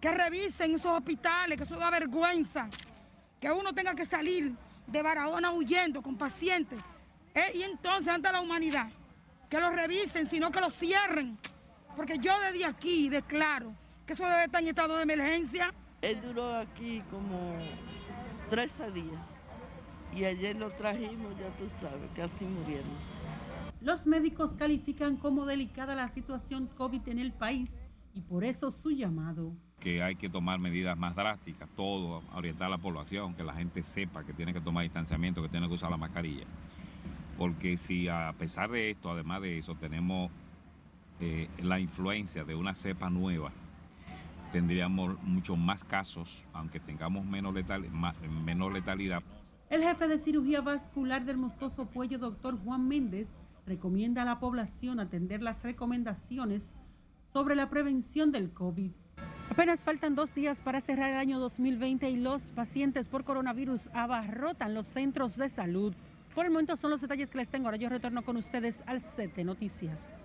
Que 0.00 0.10
revisen 0.10 0.74
esos 0.74 0.92
hospitales, 0.92 1.56
que 1.56 1.62
eso 1.62 1.76
da 1.76 1.90
vergüenza. 1.90 2.68
Que 3.40 3.50
uno 3.50 3.72
tenga 3.72 3.94
que 3.94 4.04
salir 4.04 4.54
de 4.86 5.02
Barahona 5.02 5.52
huyendo 5.52 6.02
con 6.02 6.16
pacientes. 6.16 6.80
Eh, 7.34 7.52
y 7.54 7.62
entonces, 7.62 8.08
ante 8.08 8.30
la 8.32 8.40
humanidad, 8.40 8.88
que 9.48 9.60
lo 9.60 9.70
revisen, 9.70 10.28
sino 10.28 10.50
que 10.50 10.60
lo 10.60 10.70
cierren. 10.70 11.38
Porque 11.96 12.18
yo 12.18 12.32
desde 12.40 12.64
aquí 12.64 13.08
declaro 13.08 13.72
que 14.04 14.12
eso 14.12 14.24
debe 14.24 14.44
estar 14.44 14.62
en 14.62 14.68
estado 14.68 14.96
de 14.96 15.02
emergencia. 15.02 15.72
Él 16.02 16.20
duró 16.20 16.56
aquí 16.56 17.02
como 17.10 17.56
13 18.50 18.90
días. 18.92 19.20
Y 20.14 20.24
ayer 20.24 20.56
lo 20.56 20.70
trajimos, 20.70 21.36
ya 21.38 21.48
tú 21.56 21.68
sabes, 21.68 22.08
casi 22.14 22.44
muriendo. 22.44 22.96
Los 23.80 24.06
médicos 24.06 24.52
califican 24.52 25.16
como 25.16 25.44
delicada 25.44 25.94
la 25.94 26.08
situación 26.08 26.66
COVID 26.66 27.08
en 27.08 27.18
el 27.18 27.32
país 27.32 27.70
y 28.14 28.22
por 28.22 28.44
eso 28.44 28.70
su 28.70 28.90
llamado. 28.90 29.52
Que 29.78 30.02
hay 30.02 30.16
que 30.16 30.30
tomar 30.30 30.58
medidas 30.58 30.96
más 30.96 31.14
drásticas, 31.14 31.68
todo, 31.76 32.22
orientar 32.34 32.68
a 32.68 32.70
la 32.70 32.78
población, 32.78 33.34
que 33.34 33.44
la 33.44 33.52
gente 33.52 33.82
sepa 33.82 34.24
que 34.24 34.32
tiene 34.32 34.54
que 34.54 34.60
tomar 34.60 34.84
distanciamiento, 34.84 35.42
que 35.42 35.50
tiene 35.50 35.68
que 35.68 35.74
usar 35.74 35.90
la 35.90 35.98
mascarilla. 35.98 36.46
Porque 37.38 37.76
si 37.76 38.08
a 38.08 38.34
pesar 38.38 38.70
de 38.70 38.90
esto, 38.90 39.10
además 39.10 39.42
de 39.42 39.58
eso, 39.58 39.74
tenemos 39.74 40.30
eh, 41.20 41.48
la 41.62 41.78
influencia 41.80 42.44
de 42.44 42.54
una 42.54 42.74
cepa 42.74 43.10
nueva, 43.10 43.52
tendríamos 44.52 45.22
muchos 45.22 45.58
más 45.58 45.84
casos, 45.84 46.44
aunque 46.52 46.80
tengamos 46.80 47.24
menos, 47.24 47.54
letal, 47.54 47.84
menos 48.44 48.72
letalidad. 48.72 49.22
El 49.68 49.82
jefe 49.82 50.08
de 50.08 50.18
cirugía 50.18 50.60
vascular 50.60 51.24
del 51.24 51.36
Moscoso 51.36 51.86
Puello, 51.86 52.18
doctor 52.18 52.58
Juan 52.62 52.86
Méndez, 52.86 53.28
recomienda 53.66 54.22
a 54.22 54.24
la 54.24 54.38
población 54.38 55.00
atender 55.00 55.42
las 55.42 55.64
recomendaciones 55.64 56.76
sobre 57.32 57.56
la 57.56 57.68
prevención 57.68 58.30
del 58.30 58.52
COVID. 58.52 58.92
Apenas 59.50 59.80
faltan 59.80 60.14
dos 60.14 60.34
días 60.34 60.60
para 60.60 60.80
cerrar 60.80 61.10
el 61.10 61.18
año 61.18 61.38
2020 61.38 62.10
y 62.10 62.16
los 62.16 62.44
pacientes 62.44 63.08
por 63.08 63.24
coronavirus 63.24 63.88
abarrotan 63.92 64.74
los 64.74 64.86
centros 64.86 65.36
de 65.36 65.48
salud. 65.48 65.94
Por 66.36 66.44
el 66.44 66.52
momento 66.52 66.76
son 66.76 66.90
los 66.90 67.00
detalles 67.00 67.30
que 67.30 67.38
les 67.38 67.48
tengo. 67.48 67.68
Ahora 67.68 67.78
yo 67.78 67.88
retorno 67.88 68.22
con 68.22 68.36
ustedes 68.36 68.82
al 68.84 69.00
CT 69.00 69.38
Noticias. 69.38 70.18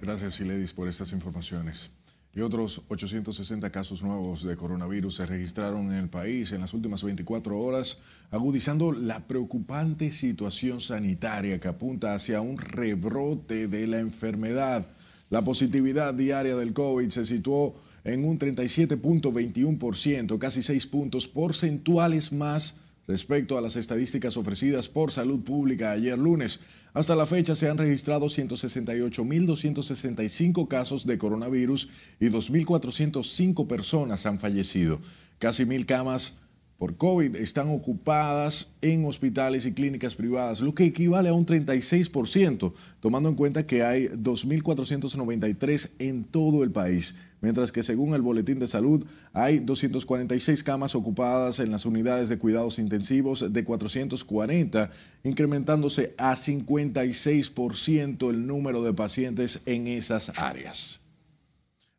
Gracias, 0.00 0.36
Siledis, 0.36 0.72
por 0.72 0.86
estas 0.86 1.12
informaciones. 1.12 1.90
Y 2.32 2.42
otros 2.42 2.82
860 2.86 3.68
casos 3.70 4.04
nuevos 4.04 4.44
de 4.44 4.54
coronavirus 4.54 5.16
se 5.16 5.26
registraron 5.26 5.90
en 5.90 5.98
el 5.98 6.08
país 6.08 6.52
en 6.52 6.60
las 6.60 6.74
últimas 6.74 7.02
24 7.02 7.58
horas, 7.58 7.98
agudizando 8.30 8.92
la 8.92 9.26
preocupante 9.26 10.12
situación 10.12 10.80
sanitaria 10.80 11.58
que 11.58 11.66
apunta 11.66 12.14
hacia 12.14 12.40
un 12.40 12.56
rebrote 12.56 13.66
de 13.66 13.88
la 13.88 13.98
enfermedad. 13.98 14.86
La 15.28 15.42
positividad 15.42 16.14
diaria 16.14 16.54
del 16.54 16.72
COVID 16.72 17.10
se 17.10 17.26
situó 17.26 17.74
en 18.04 18.24
un 18.24 18.38
37.21%, 18.38 20.38
casi 20.38 20.62
6 20.62 20.86
puntos 20.86 21.26
porcentuales 21.26 22.32
más 22.32 22.76
respecto 23.08 23.58
a 23.58 23.60
las 23.60 23.74
estadísticas 23.74 24.36
ofrecidas 24.36 24.88
por 24.88 25.10
Salud 25.10 25.40
Pública 25.40 25.90
ayer 25.90 26.16
lunes. 26.18 26.60
Hasta 26.92 27.16
la 27.16 27.26
fecha 27.26 27.56
se 27.56 27.68
han 27.68 27.78
registrado 27.78 28.26
168.265 28.26 30.68
casos 30.68 31.04
de 31.06 31.18
coronavirus 31.18 31.88
y 32.20 32.28
2.405 32.28 33.66
personas 33.66 34.24
han 34.26 34.38
fallecido. 34.38 35.00
Casi 35.38 35.64
mil 35.64 35.86
camas 35.86 36.34
por 36.78 36.96
COVID 36.96 37.34
están 37.36 37.70
ocupadas 37.70 38.72
en 38.80 39.04
hospitales 39.04 39.66
y 39.66 39.72
clínicas 39.72 40.14
privadas, 40.14 40.60
lo 40.60 40.74
que 40.74 40.84
equivale 40.84 41.28
a 41.28 41.34
un 41.34 41.44
36%, 41.44 42.72
tomando 43.00 43.28
en 43.28 43.34
cuenta 43.34 43.66
que 43.66 43.82
hay 43.82 44.06
2.493 44.06 45.90
en 45.98 46.22
todo 46.22 46.62
el 46.62 46.70
país, 46.70 47.16
mientras 47.40 47.72
que 47.72 47.82
según 47.82 48.14
el 48.14 48.22
Boletín 48.22 48.60
de 48.60 48.68
Salud 48.68 49.04
hay 49.32 49.58
246 49.58 50.62
camas 50.62 50.94
ocupadas 50.94 51.58
en 51.58 51.72
las 51.72 51.84
unidades 51.84 52.28
de 52.28 52.38
cuidados 52.38 52.78
intensivos 52.78 53.52
de 53.52 53.64
440, 53.64 54.92
incrementándose 55.24 56.14
a 56.16 56.36
56% 56.36 58.30
el 58.30 58.46
número 58.46 58.84
de 58.84 58.94
pacientes 58.94 59.60
en 59.66 59.88
esas 59.88 60.30
áreas. 60.38 61.00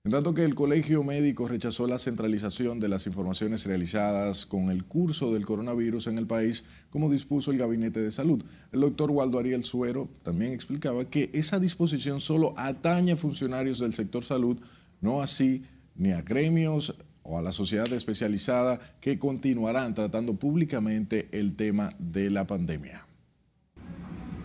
En 0.06 0.12
tanto 0.12 0.34
que 0.34 0.46
el 0.46 0.56
Colegio 0.56 1.04
Médico 1.04 1.46
rechazó 1.46 1.86
la 1.86 2.00
centralización 2.00 2.80
de 2.80 2.88
las 2.88 3.06
informaciones 3.06 3.66
realizadas 3.66 4.46
con 4.46 4.72
el 4.72 4.86
curso 4.86 5.34
del 5.34 5.46
coronavirus 5.46 6.08
en 6.08 6.18
el 6.18 6.26
país, 6.26 6.64
como 6.90 7.12
dispuso 7.12 7.52
el 7.52 7.58
Gabinete 7.58 8.00
de 8.00 8.12
Salud. 8.12 8.42
El 8.72 8.80
doctor 8.80 9.12
Waldo 9.12 9.40
Ariel 9.40 9.66
Suero 9.66 10.08
también 10.24 10.54
explicaba 10.54 11.04
que 11.04 11.30
esa 11.34 11.60
disposición 11.60 12.22
solo 12.22 12.54
atañe 12.56 13.12
a 13.12 13.18
funcionarios 13.18 13.80
del 13.80 13.94
sector 13.94 14.24
salud, 14.24 14.58
no 15.02 15.22
así 15.22 15.64
ni 15.96 16.12
a 16.12 16.22
gremios 16.22 16.96
o 17.22 17.38
a 17.38 17.42
la 17.42 17.52
sociedad 17.52 17.92
especializada 17.92 18.80
que 19.02 19.20
continuarán 19.20 19.96
tratando 19.96 20.34
públicamente 20.36 21.28
el 21.34 21.58
tema 21.58 21.90
de 22.00 22.30
la 22.30 22.48
pandemia. 22.48 23.09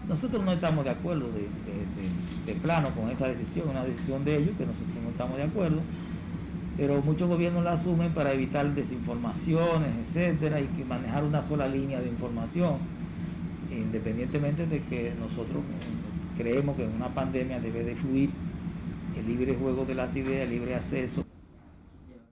Nosotros 0.09 0.45
no 0.45 0.53
estamos 0.53 0.85
de 0.85 0.91
acuerdo 0.91 1.29
de, 2.47 2.55
plano 2.55 2.91
con 2.91 3.11
esa 3.11 3.29
decisión, 3.29 3.69
una 3.69 3.85
decisión 3.85 4.25
de 4.25 4.37
ellos 4.37 4.57
que 4.57 4.65
nosotros 4.67 4.95
no 5.03 5.11
estamos 5.11 5.37
de 5.37 5.43
acuerdo, 5.43 5.81
pero 6.77 7.01
muchos 7.03 7.29
gobiernos 7.29 7.65
la 7.65 7.73
asumen 7.73 8.13
para 8.13 8.33
evitar 8.33 8.75
desinformaciones, 8.75 9.91
etcétera, 10.01 10.61
y 10.61 10.67
que 10.67 10.85
manejar 10.85 11.25
una 11.25 11.43
sola 11.43 11.69
línea 11.69 12.01
de 12.01 12.09
información, 12.09 12.79
independientemente 13.71 14.67
de 14.67 14.83
que 14.83 15.13
nosotros 15.19 15.63
creemos 16.37 16.77
que 16.77 16.85
en 16.85 16.93
una 16.93 17.09
pandemia 17.09 17.61
debe 17.61 17.85
de 17.85 17.95
fluir 17.95 18.31
el 19.19 19.27
libre 19.27 19.55
juego 19.55 19.85
de 19.85 19.95
las 19.95 20.15
ideas, 20.17 20.45
el 20.45 20.51
libre 20.51 20.75
acceso 20.75 21.24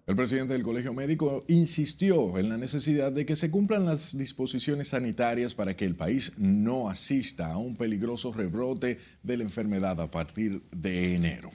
el 0.04 0.16
presidente 0.16 0.54
del 0.54 0.64
Colegio 0.64 0.92
Médico 0.92 1.44
insistió 1.46 2.36
en 2.36 2.48
la 2.48 2.56
necesidad 2.56 3.12
de 3.12 3.24
que 3.24 3.36
se 3.36 3.52
cumplan 3.52 3.86
las 3.86 4.16
disposiciones 4.16 4.88
sanitarias 4.88 5.54
para 5.54 5.76
que 5.76 5.84
el 5.84 5.94
país 5.94 6.32
no 6.36 6.88
asista 6.88 7.52
a 7.52 7.56
un 7.56 7.76
peligroso 7.76 8.32
rebrote 8.32 8.98
de 9.22 9.36
la 9.36 9.44
enfermedad 9.44 10.00
a 10.00 10.10
partir 10.10 10.62
de 10.72 11.14
enero. 11.14 11.50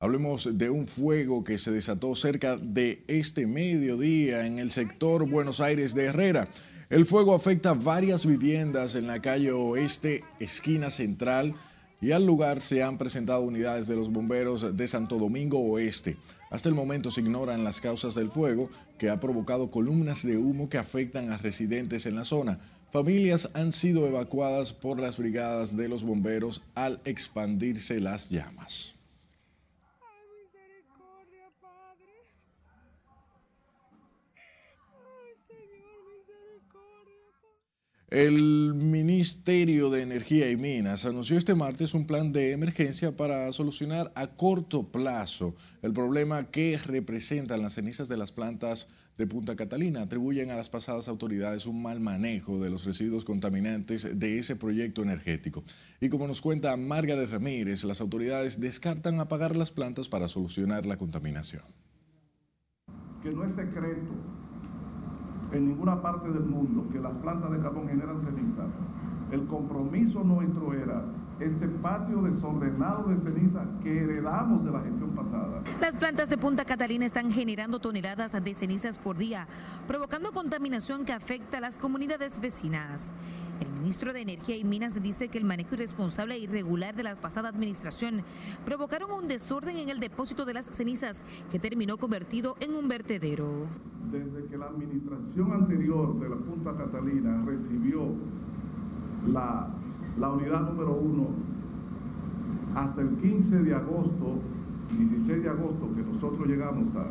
Hablemos 0.00 0.56
de 0.56 0.68
un 0.68 0.86
fuego 0.86 1.42
que 1.42 1.58
se 1.58 1.72
desató 1.72 2.14
cerca 2.14 2.56
de 2.56 3.02
este 3.08 3.46
mediodía 3.46 4.46
en 4.46 4.58
el 4.58 4.70
sector 4.70 5.28
Buenos 5.28 5.60
Aires 5.60 5.94
de 5.94 6.04
Herrera. 6.04 6.46
El 6.90 7.06
fuego 7.06 7.34
afecta 7.34 7.72
varias 7.72 8.24
viviendas 8.24 8.94
en 8.94 9.06
la 9.06 9.20
calle 9.20 9.50
Oeste, 9.50 10.24
esquina 10.38 10.90
central, 10.90 11.54
y 12.00 12.12
al 12.12 12.24
lugar 12.24 12.62
se 12.62 12.82
han 12.82 12.96
presentado 12.96 13.40
unidades 13.40 13.88
de 13.88 13.96
los 13.96 14.12
bomberos 14.12 14.76
de 14.76 14.86
Santo 14.86 15.16
Domingo 15.16 15.58
Oeste. 15.58 16.16
Hasta 16.50 16.68
el 16.68 16.74
momento 16.74 17.10
se 17.10 17.20
ignoran 17.20 17.64
las 17.64 17.80
causas 17.80 18.14
del 18.14 18.30
fuego 18.30 18.70
que 18.98 19.10
ha 19.10 19.20
provocado 19.20 19.70
columnas 19.70 20.22
de 20.22 20.38
humo 20.38 20.68
que 20.68 20.78
afectan 20.78 21.30
a 21.30 21.38
residentes 21.38 22.06
en 22.06 22.16
la 22.16 22.24
zona. 22.24 22.58
Familias 22.90 23.50
han 23.52 23.72
sido 23.72 24.06
evacuadas 24.06 24.72
por 24.72 24.98
las 24.98 25.18
brigadas 25.18 25.76
de 25.76 25.88
los 25.88 26.04
bomberos 26.04 26.62
al 26.74 27.00
expandirse 27.04 28.00
las 28.00 28.30
llamas. 28.30 28.97
El 38.10 38.72
Ministerio 38.72 39.90
de 39.90 40.00
Energía 40.00 40.50
y 40.50 40.56
Minas 40.56 41.04
anunció 41.04 41.36
este 41.36 41.54
martes 41.54 41.92
un 41.92 42.06
plan 42.06 42.32
de 42.32 42.52
emergencia 42.52 43.14
para 43.14 43.52
solucionar 43.52 44.10
a 44.14 44.28
corto 44.28 44.90
plazo 44.90 45.54
el 45.82 45.92
problema 45.92 46.50
que 46.50 46.78
representan 46.78 47.60
las 47.60 47.74
cenizas 47.74 48.08
de 48.08 48.16
las 48.16 48.32
plantas 48.32 48.88
de 49.18 49.26
Punta 49.26 49.56
Catalina. 49.56 50.00
Atribuyen 50.00 50.50
a 50.50 50.56
las 50.56 50.70
pasadas 50.70 51.06
autoridades 51.06 51.66
un 51.66 51.82
mal 51.82 52.00
manejo 52.00 52.58
de 52.58 52.70
los 52.70 52.86
residuos 52.86 53.26
contaminantes 53.26 54.18
de 54.18 54.38
ese 54.38 54.56
proyecto 54.56 55.02
energético. 55.02 55.62
Y 56.00 56.08
como 56.08 56.26
nos 56.26 56.40
cuenta 56.40 56.74
Margaret 56.78 57.28
Ramírez, 57.28 57.84
las 57.84 58.00
autoridades 58.00 58.58
descartan 58.58 59.20
apagar 59.20 59.54
las 59.54 59.70
plantas 59.70 60.08
para 60.08 60.28
solucionar 60.28 60.86
la 60.86 60.96
contaminación. 60.96 61.64
Que 63.22 63.32
no 63.32 63.44
es 63.44 63.54
secreto 63.54 64.37
en 65.52 65.68
ninguna 65.68 66.00
parte 66.02 66.28
del 66.28 66.44
mundo 66.44 66.86
que 66.92 67.00
las 67.00 67.16
plantas 67.18 67.50
de 67.50 67.58
carbón 67.58 67.88
generan 67.88 68.20
ceniza. 68.22 68.64
El 69.30 69.46
compromiso 69.46 70.24
nuestro 70.24 70.72
era 70.72 71.04
ese 71.40 71.68
patio 71.68 72.22
desordenado 72.22 73.08
de 73.08 73.18
ceniza 73.18 73.64
que 73.82 74.02
heredamos 74.02 74.64
de 74.64 74.72
la 74.72 74.80
gestión 74.80 75.10
pasada. 75.10 75.62
Las 75.80 75.96
plantas 75.96 76.28
de 76.28 76.38
Punta 76.38 76.64
Catalina 76.64 77.04
están 77.04 77.30
generando 77.30 77.78
toneladas 77.78 78.32
de 78.32 78.54
cenizas 78.54 78.98
por 78.98 79.16
día, 79.16 79.46
provocando 79.86 80.32
contaminación 80.32 81.04
que 81.04 81.12
afecta 81.12 81.58
a 81.58 81.60
las 81.60 81.78
comunidades 81.78 82.40
vecinas. 82.40 83.04
El 83.60 83.70
ministro 83.70 84.12
de 84.12 84.22
Energía 84.22 84.56
y 84.56 84.62
Minas 84.62 85.00
dice 85.02 85.28
que 85.28 85.38
el 85.38 85.44
manejo 85.44 85.74
irresponsable 85.74 86.34
e 86.34 86.38
irregular 86.38 86.94
de 86.94 87.02
la 87.02 87.16
pasada 87.16 87.48
administración 87.48 88.22
provocaron 88.64 89.10
un 89.10 89.26
desorden 89.26 89.76
en 89.78 89.88
el 89.88 89.98
depósito 89.98 90.44
de 90.44 90.54
las 90.54 90.66
cenizas 90.66 91.22
que 91.50 91.58
terminó 91.58 91.96
convertido 91.96 92.56
en 92.60 92.74
un 92.74 92.86
vertedero. 92.86 93.66
Desde 94.12 94.46
que 94.46 94.56
la 94.56 94.66
administración 94.66 95.52
anterior 95.52 96.20
de 96.20 96.28
la 96.28 96.36
Punta 96.36 96.76
Catalina 96.76 97.42
recibió 97.44 98.12
la, 99.26 99.70
unidad 100.32 100.70
número 100.70 100.94
uno, 100.94 101.28
hasta 102.76 103.02
el 103.02 103.16
15 103.16 103.62
de 103.62 103.74
agosto, 103.74 104.38
16 104.96 105.42
de 105.42 105.48
agosto, 105.48 105.94
que 105.96 106.02
nosotros 106.02 106.46
llegamos 106.46 106.88
a, 106.94 107.06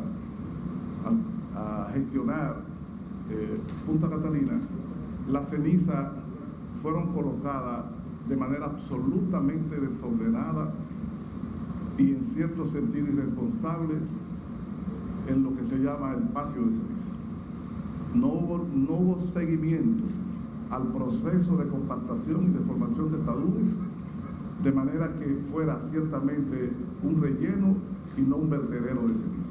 gestionar 1.92 2.62
eh, 3.30 3.58
Punta 3.84 4.08
Catalina, 4.08 4.60
la 5.28 5.42
ceniza 5.42 6.12
fueron 6.82 7.12
colocadas 7.12 7.86
de 8.28 8.36
manera 8.36 8.66
absolutamente 8.66 9.80
desordenada 9.80 10.72
y 11.96 12.12
en 12.12 12.24
cierto 12.24 12.66
sentido 12.66 13.08
irresponsable 13.08 13.94
en 15.28 15.42
lo 15.42 15.56
que 15.56 15.64
se 15.64 15.78
llama 15.78 16.14
el 16.14 16.22
patio 16.28 16.62
de 16.62 16.70
ceniza. 16.70 17.14
No 18.14 18.28
hubo, 18.28 18.66
no 18.74 18.92
hubo 18.94 19.20
seguimiento 19.20 20.04
al 20.70 20.88
proceso 20.88 21.56
de 21.56 21.68
compactación 21.68 22.44
y 22.44 22.52
de 22.52 22.60
formación 22.60 23.12
de 23.12 23.18
taludes 23.18 23.74
de 24.62 24.72
manera 24.72 25.12
que 25.18 25.38
fuera 25.50 25.80
ciertamente 25.90 26.72
un 27.02 27.22
relleno 27.22 27.76
y 28.16 28.22
no 28.22 28.36
un 28.36 28.50
vertedero 28.50 29.02
de 29.02 29.14
ceniza. 29.14 29.47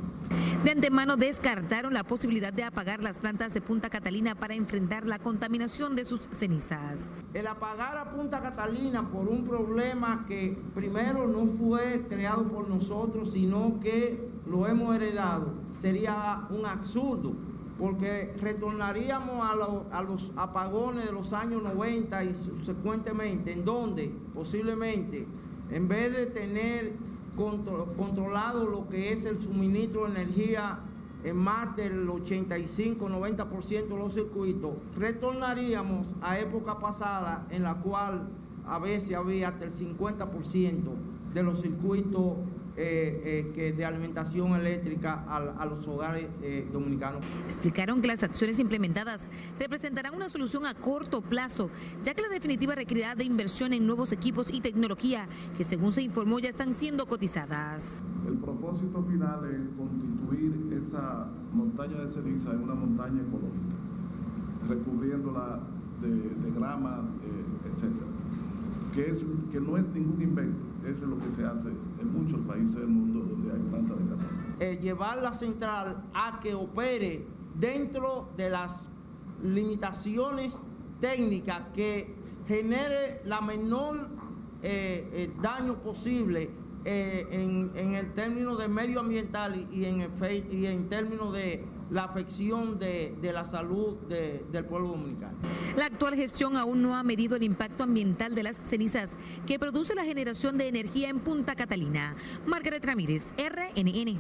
De 0.64 0.72
antemano 0.72 1.18
descartaron 1.18 1.94
la 1.94 2.04
posibilidad 2.04 2.52
de 2.52 2.64
apagar 2.64 3.02
las 3.02 3.18
plantas 3.18 3.54
de 3.54 3.62
Punta 3.62 3.90
Catalina 3.90 4.36
para 4.36 4.56
enfrentar 4.56 5.06
la 5.06 5.20
contaminación 5.20 5.96
de 5.96 6.06
sus 6.06 6.22
cenizas. 6.32 7.12
El 7.34 7.48
apagar 7.48 7.98
a 7.98 8.12
Punta 8.12 8.42
Catalina 8.42 9.10
por 9.10 9.28
un 9.28 9.46
problema 9.46 10.26
que 10.28 10.58
primero 10.74 11.28
no 11.28 11.46
fue 11.46 12.06
creado 12.10 12.44
por 12.50 12.68
nosotros, 12.68 13.32
sino 13.34 13.80
que 13.80 14.30
lo 14.46 14.68
hemos 14.68 14.96
heredado, 14.96 15.54
sería 15.82 16.48
un 16.50 16.66
absurdo, 16.66 17.34
porque 17.78 18.34
retornaríamos 18.42 19.42
a, 19.44 20.02
los 20.02 20.32
apagones 20.36 21.06
de 21.06 21.12
los 21.12 21.34
años 21.34 21.62
90 21.62 22.24
y 22.24 22.34
subsecuentemente, 22.34 23.54
en 23.54 23.66
donde 23.66 24.12
posiblemente, 24.34 25.28
en 25.70 25.88
vez 25.88 26.14
de 26.14 26.26
tener 26.28 26.94
controlado 27.38 28.68
lo 28.68 28.90
que 28.90 29.14
es 29.14 29.26
el 29.26 29.40
suministro 29.40 30.06
de 30.06 30.22
energía 30.22 30.80
en 31.24 31.38
más 31.38 31.76
del 31.76 32.08
85-90% 32.08 33.88
de 33.88 33.98
los 33.98 34.14
circuitos, 34.14 34.74
retornaríamos 34.96 36.08
a 36.22 36.40
época 36.40 36.80
pasada 36.80 37.46
en 37.50 37.64
la 37.64 37.76
cual 37.76 38.28
a 38.68 38.80
veces 38.80 39.14
había 39.14 39.50
hasta 39.50 39.66
el 39.66 39.74
50% 39.74 40.82
de 41.34 41.44
los 41.44 41.62
circuitos 41.62 42.34
eh, 42.80 43.22
eh, 43.26 43.52
que 43.56 43.74
de 43.74 43.86
alimentación 43.86 44.54
eléctrica 44.54 45.26
a, 45.28 45.66
los 45.66 45.88
hogares 45.88 46.28
eh, 46.44 46.70
dominicanos. 46.72 47.26
Explicaron 47.46 48.04
que 48.04 48.08
las 48.08 48.22
acciones 48.22 48.60
implementadas 48.60 49.28
representarán 49.58 50.14
una 50.14 50.30
solución 50.30 50.68
a 50.68 50.76
corto 50.76 51.24
plazo, 51.24 51.72
ya 52.04 52.14
que 52.14 52.22
la 52.22 52.30
definitiva 52.30 52.76
requerirá 52.76 53.16
de 53.16 53.24
inversión 53.24 53.74
en 53.74 53.88
nuevos 53.88 54.12
equipos 54.12 54.54
y 54.54 54.62
tecnología 54.62 55.28
que 55.58 55.64
según 55.64 55.92
se 55.92 56.04
informó 56.04 56.38
ya 56.38 56.50
están 56.50 56.76
siendo 56.76 57.08
cotizadas. 57.08 58.04
El 58.28 58.38
propósito 58.38 59.04
final 59.06 59.40
es 59.46 59.76
constituir 59.76 60.80
esa 60.86 61.32
montaña 61.54 61.98
de 62.02 62.12
ceniza 62.12 62.52
en 62.52 62.62
una 62.62 62.76
montaña 62.76 63.24
ecológica, 63.24 63.76
recubriéndola 64.70 65.62
de, 66.00 66.10
de 66.10 66.52
grama, 66.56 67.10
etcétera, 67.74 68.06
que, 68.94 69.10
es, 69.10 69.26
que 69.52 69.60
no 69.60 69.78
es 69.78 69.86
ningún 69.96 70.22
invento 70.22 70.68
eso 70.88 71.04
es 71.04 71.10
lo 71.10 71.20
que 71.20 71.32
se 71.32 71.46
hace 71.46 71.70
en 72.00 72.14
muchos 72.14 72.40
países 72.42 72.76
del 72.76 72.88
mundo 72.88 73.20
donde 73.20 73.52
hay 73.52 73.60
planta 73.60 73.94
de 73.94 74.06
carbón. 74.06 74.56
Eh, 74.60 74.80
llevar 74.82 75.22
la 75.22 75.34
central 75.34 76.04
a 76.14 76.40
que 76.40 76.54
opere 76.54 77.26
dentro 77.56 78.30
de 78.38 78.50
las 78.50 78.72
limitaciones 79.44 80.58
técnicas 81.00 81.64
que 81.74 82.14
genere 82.48 83.22
la 83.26 83.42
menor 83.42 84.10
eh, 84.64 85.08
eh, 85.14 85.32
daño 85.42 85.76
posible 85.76 86.50
en, 86.86 87.96
el 87.96 88.14
término 88.14 88.56
de 88.56 88.70
medioambiental 88.70 89.68
y 89.74 89.84
en, 89.84 90.08
y 90.52 90.66
en 90.68 90.88
términos 90.88 91.34
de 91.34 91.66
la 91.92 92.04
afección 92.04 92.80
de, 92.80 93.16
la 93.22 93.46
salud 93.46 93.98
del 94.08 94.66
pueblo 94.66 94.90
dominicano. 94.90 95.38
La 95.76 95.86
actual 95.86 96.16
gestión 96.16 96.58
aún 96.58 96.82
no 96.82 96.96
ha 96.96 97.04
medido 97.04 97.36
el 97.36 97.44
impacto 97.44 97.84
ambiental 97.84 98.36
de 98.36 98.44
las 98.44 98.58
cenizas 98.64 99.16
que 99.46 99.60
produce 99.60 99.96
la 99.96 100.04
generación 100.04 100.58
de 100.58 100.68
energía 100.68 101.10
en 101.10 101.20
Punta 101.20 101.56
Catalina. 101.56 102.16
Margaret 102.46 102.84
Ramírez, 102.84 103.32
RNN. 103.38 104.20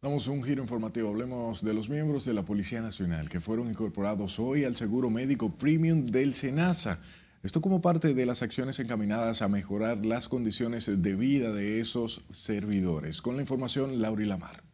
Damos 0.00 0.28
un 0.28 0.44
giro 0.44 0.62
informativo. 0.62 1.08
Hablemos 1.10 1.62
de 1.62 1.74
los 1.74 1.88
miembros 1.88 2.24
de 2.24 2.32
la 2.32 2.44
Policía 2.44 2.80
Nacional 2.80 3.28
que 3.28 3.40
fueron 3.40 3.68
incorporados 3.68 4.38
hoy 4.38 4.64
al 4.64 4.76
seguro 4.76 5.10
médico 5.10 5.50
premium 5.50 6.04
del 6.06 6.34
SENASA. 6.34 7.00
Esto 7.42 7.60
como 7.60 7.80
parte 7.80 8.14
de 8.14 8.26
las 8.26 8.42
acciones 8.42 8.78
encaminadas 8.78 9.42
a 9.42 9.48
mejorar 9.48 10.04
las 10.04 10.28
condiciones 10.28 10.86
de 10.86 11.14
vida 11.16 11.52
de 11.52 11.80
esos 11.80 12.24
servidores. 12.30 13.22
Con 13.22 13.36
la 13.36 13.42
información, 13.42 14.00
Lauri 14.00 14.26
Lamar 14.26 14.67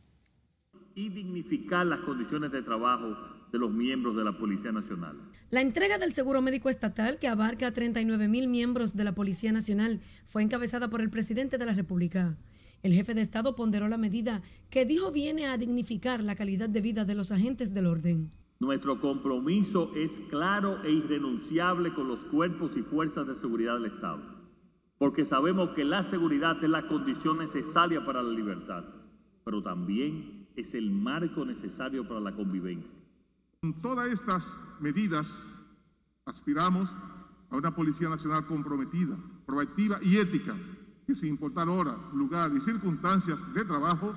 y 0.95 1.09
dignificar 1.09 1.87
las 1.87 2.01
condiciones 2.01 2.53
de 2.53 2.63
trabajo 2.63 3.17
de 3.53 3.59
los 3.59 3.73
miembros 3.73 4.17
de 4.17 4.25
la 4.25 4.37
Policía 4.37 4.73
Nacional. 4.73 5.17
La 5.51 5.61
entrega 5.61 5.99
del 5.99 6.15
seguro 6.15 6.43
médico 6.43 6.69
estatal, 6.69 7.19
que 7.19 7.29
abarca 7.29 7.69
a 7.69 7.73
39 7.73 8.29
mil 8.29 8.49
miembros 8.49 8.97
de 8.97 9.05
la 9.05 9.15
Policía 9.15 9.53
Nacional, 9.53 10.01
fue 10.27 10.43
encabezada 10.43 10.91
por 10.91 11.01
el 11.01 11.11
presidente 11.11 11.59
de 11.59 11.67
la 11.67 11.73
República. 11.73 12.37
El 12.83 12.93
jefe 12.93 13.15
de 13.15 13.23
Estado 13.23 13.57
ponderó 13.57 13.89
la 13.89 13.97
medida 13.97 14.43
que 14.71 14.85
dijo 14.85 15.11
viene 15.11 15.47
a 15.47 15.57
dignificar 15.57 16.23
la 16.23 16.35
calidad 16.35 16.69
de 16.69 16.81
vida 16.81 17.05
de 17.05 17.15
los 17.15 17.33
agentes 17.33 17.73
del 17.73 17.87
orden. 17.87 18.31
Nuestro 18.61 19.01
compromiso 19.01 19.93
es 19.97 20.11
claro 20.31 20.83
e 20.85 20.91
irrenunciable 20.91 21.95
con 21.95 22.09
los 22.09 22.21
cuerpos 22.25 22.73
y 22.77 22.83
fuerzas 22.83 23.27
de 23.27 23.37
seguridad 23.37 23.75
del 23.75 23.87
Estado, 23.87 24.23
porque 24.99 25.25
sabemos 25.25 25.71
que 25.71 25.85
la 25.85 26.05
seguridad 26.05 26.63
es 26.63 26.71
la 26.71 26.87
condición 26.87 27.39
necesaria 27.39 28.05
para 28.05 28.23
la 28.23 28.33
libertad, 28.33 28.85
pero 29.45 29.63
también 29.63 30.44
es 30.57 30.75
el 30.75 30.91
marco 30.91 31.45
necesario 31.45 32.07
para 32.07 32.21
la 32.21 32.35
convivencia. 32.35 32.91
Con 33.61 33.81
todas 33.81 34.13
estas 34.13 34.45
medidas 34.81 35.33
aspiramos 36.27 36.91
a 37.51 37.57
una 37.57 37.75
Policía 37.75 38.09
Nacional 38.09 38.47
comprometida, 38.47 39.17
proactiva 39.47 39.99
y 40.03 40.17
ética, 40.17 40.57
que 41.07 41.15
sin 41.15 41.31
importar 41.31 41.69
hora, 41.69 41.97
lugar 42.15 42.53
y 42.57 42.61
circunstancias 42.61 43.39
de 43.55 43.65
trabajo, 43.65 44.15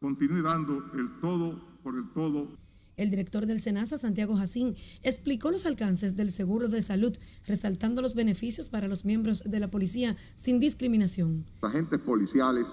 continúe 0.00 0.42
dando 0.42 0.84
el 0.94 1.20
todo 1.20 1.60
por 1.82 1.96
el 1.96 2.08
todo. 2.10 2.48
El 2.96 3.10
director 3.10 3.46
del 3.46 3.60
SENASA, 3.60 3.96
Santiago 3.96 4.36
Jacín, 4.36 4.74
explicó 5.02 5.52
los 5.52 5.66
alcances 5.66 6.16
del 6.16 6.30
seguro 6.30 6.68
de 6.68 6.82
salud, 6.82 7.16
resaltando 7.46 8.02
los 8.02 8.14
beneficios 8.14 8.68
para 8.68 8.88
los 8.88 9.04
miembros 9.04 9.44
de 9.44 9.60
la 9.60 9.70
policía 9.70 10.16
sin 10.36 10.58
discriminación. 10.58 11.44
Agentes 11.62 12.00
policiales 12.00 12.66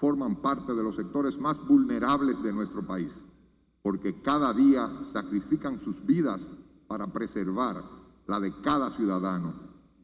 forman 0.00 0.36
parte 0.36 0.74
de 0.74 0.82
los 0.82 0.96
sectores 0.96 1.38
más 1.38 1.56
vulnerables 1.66 2.42
de 2.42 2.52
nuestro 2.52 2.82
país, 2.82 3.12
porque 3.82 4.20
cada 4.22 4.52
día 4.54 4.90
sacrifican 5.12 5.78
sus 5.80 6.04
vidas 6.06 6.40
para 6.88 7.06
preservar 7.06 7.82
la 8.26 8.40
de 8.40 8.52
cada 8.62 8.90
ciudadano. 8.96 9.52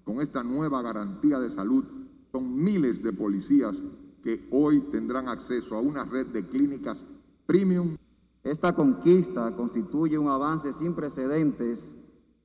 Con 0.05 0.21
esta 0.21 0.45
nueva 0.45 0.83
garantía 0.83 1.41
de 1.41 1.51
salud, 1.51 1.85
son 2.31 2.63
miles 2.63 3.03
de 3.03 3.13
policías 3.13 3.75
que 4.23 4.47
hoy 4.51 4.81
tendrán 4.93 5.29
acceso 5.29 5.75
a 5.75 5.81
una 5.81 6.05
red 6.05 6.27
de 6.27 6.47
clínicas 6.47 7.03
premium. 7.47 7.97
Esta 8.45 8.75
conquista 8.75 9.55
constituye 9.57 10.19
un 10.19 10.29
avance 10.29 10.73
sin 10.75 10.95
precedentes 10.95 11.79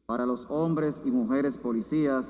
para 0.06 0.26
los 0.26 0.46
hombres 0.50 1.00
y 1.04 1.12
mujeres 1.12 1.58
policías 1.58 2.26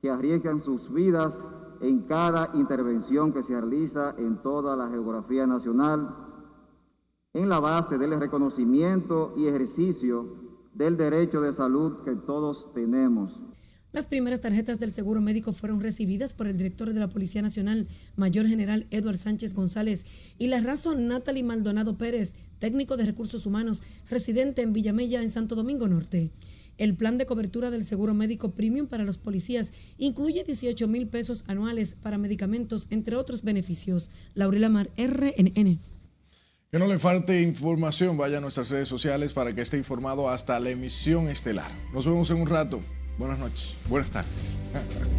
que 0.00 0.10
arriesgan 0.10 0.60
sus 0.60 0.92
vidas 0.92 1.36
en 1.80 2.00
cada 2.02 2.50
intervención 2.54 3.32
que 3.32 3.42
se 3.42 3.60
realiza 3.60 4.14
en 4.18 4.38
toda 4.42 4.76
la 4.76 4.88
geografía 4.88 5.46
nacional, 5.46 6.14
en 7.34 7.48
la 7.48 7.60
base 7.60 7.98
del 7.98 8.18
reconocimiento 8.18 9.34
y 9.36 9.46
ejercicio 9.46 10.26
del 10.74 10.96
derecho 10.96 11.40
de 11.40 11.52
salud 11.52 12.04
que 12.04 12.14
todos 12.14 12.72
tenemos. 12.74 13.32
Las 13.90 14.06
primeras 14.06 14.42
tarjetas 14.42 14.78
del 14.78 14.90
seguro 14.90 15.20
médico 15.20 15.52
fueron 15.52 15.80
recibidas 15.80 16.34
por 16.34 16.46
el 16.46 16.58
director 16.58 16.92
de 16.92 17.00
la 17.00 17.08
Policía 17.08 17.40
Nacional, 17.40 17.88
Mayor 18.16 18.46
General 18.46 18.86
Eduard 18.90 19.16
Sánchez 19.16 19.54
González, 19.54 20.04
y 20.38 20.48
la 20.48 20.60
razón 20.60 21.08
Natalie 21.08 21.42
Maldonado 21.42 21.96
Pérez, 21.96 22.34
técnico 22.58 22.96
de 22.96 23.06
recursos 23.06 23.46
humanos, 23.46 23.82
residente 24.10 24.60
en 24.60 24.74
Villamella, 24.74 25.22
en 25.22 25.30
Santo 25.30 25.54
Domingo 25.54 25.88
Norte. 25.88 26.30
El 26.78 26.94
plan 26.94 27.18
de 27.18 27.26
cobertura 27.26 27.70
del 27.70 27.84
seguro 27.84 28.14
médico 28.14 28.52
premium 28.52 28.86
para 28.86 29.04
los 29.04 29.18
policías 29.18 29.72
incluye 29.98 30.44
18 30.44 30.88
mil 30.88 31.08
pesos 31.08 31.44
anuales 31.46 31.96
para 32.00 32.16
medicamentos, 32.16 32.86
entre 32.90 33.16
otros 33.16 33.42
beneficios. 33.42 34.10
Laurela 34.34 34.68
Mar, 34.68 34.90
RNN. 34.96 35.80
Que 36.70 36.78
no 36.78 36.86
le 36.86 36.98
falte 36.98 37.42
información, 37.42 38.16
vaya 38.16 38.38
a 38.38 38.40
nuestras 38.40 38.70
redes 38.70 38.88
sociales 38.88 39.32
para 39.32 39.54
que 39.54 39.62
esté 39.62 39.76
informado 39.78 40.28
hasta 40.28 40.60
la 40.60 40.70
emisión 40.70 41.28
estelar. 41.28 41.70
Nos 41.92 42.06
vemos 42.06 42.30
en 42.30 42.40
un 42.40 42.46
rato. 42.46 42.80
Buenas 43.18 43.38
noches, 43.38 43.74
buenas 43.88 44.10
tardes. 44.10 44.32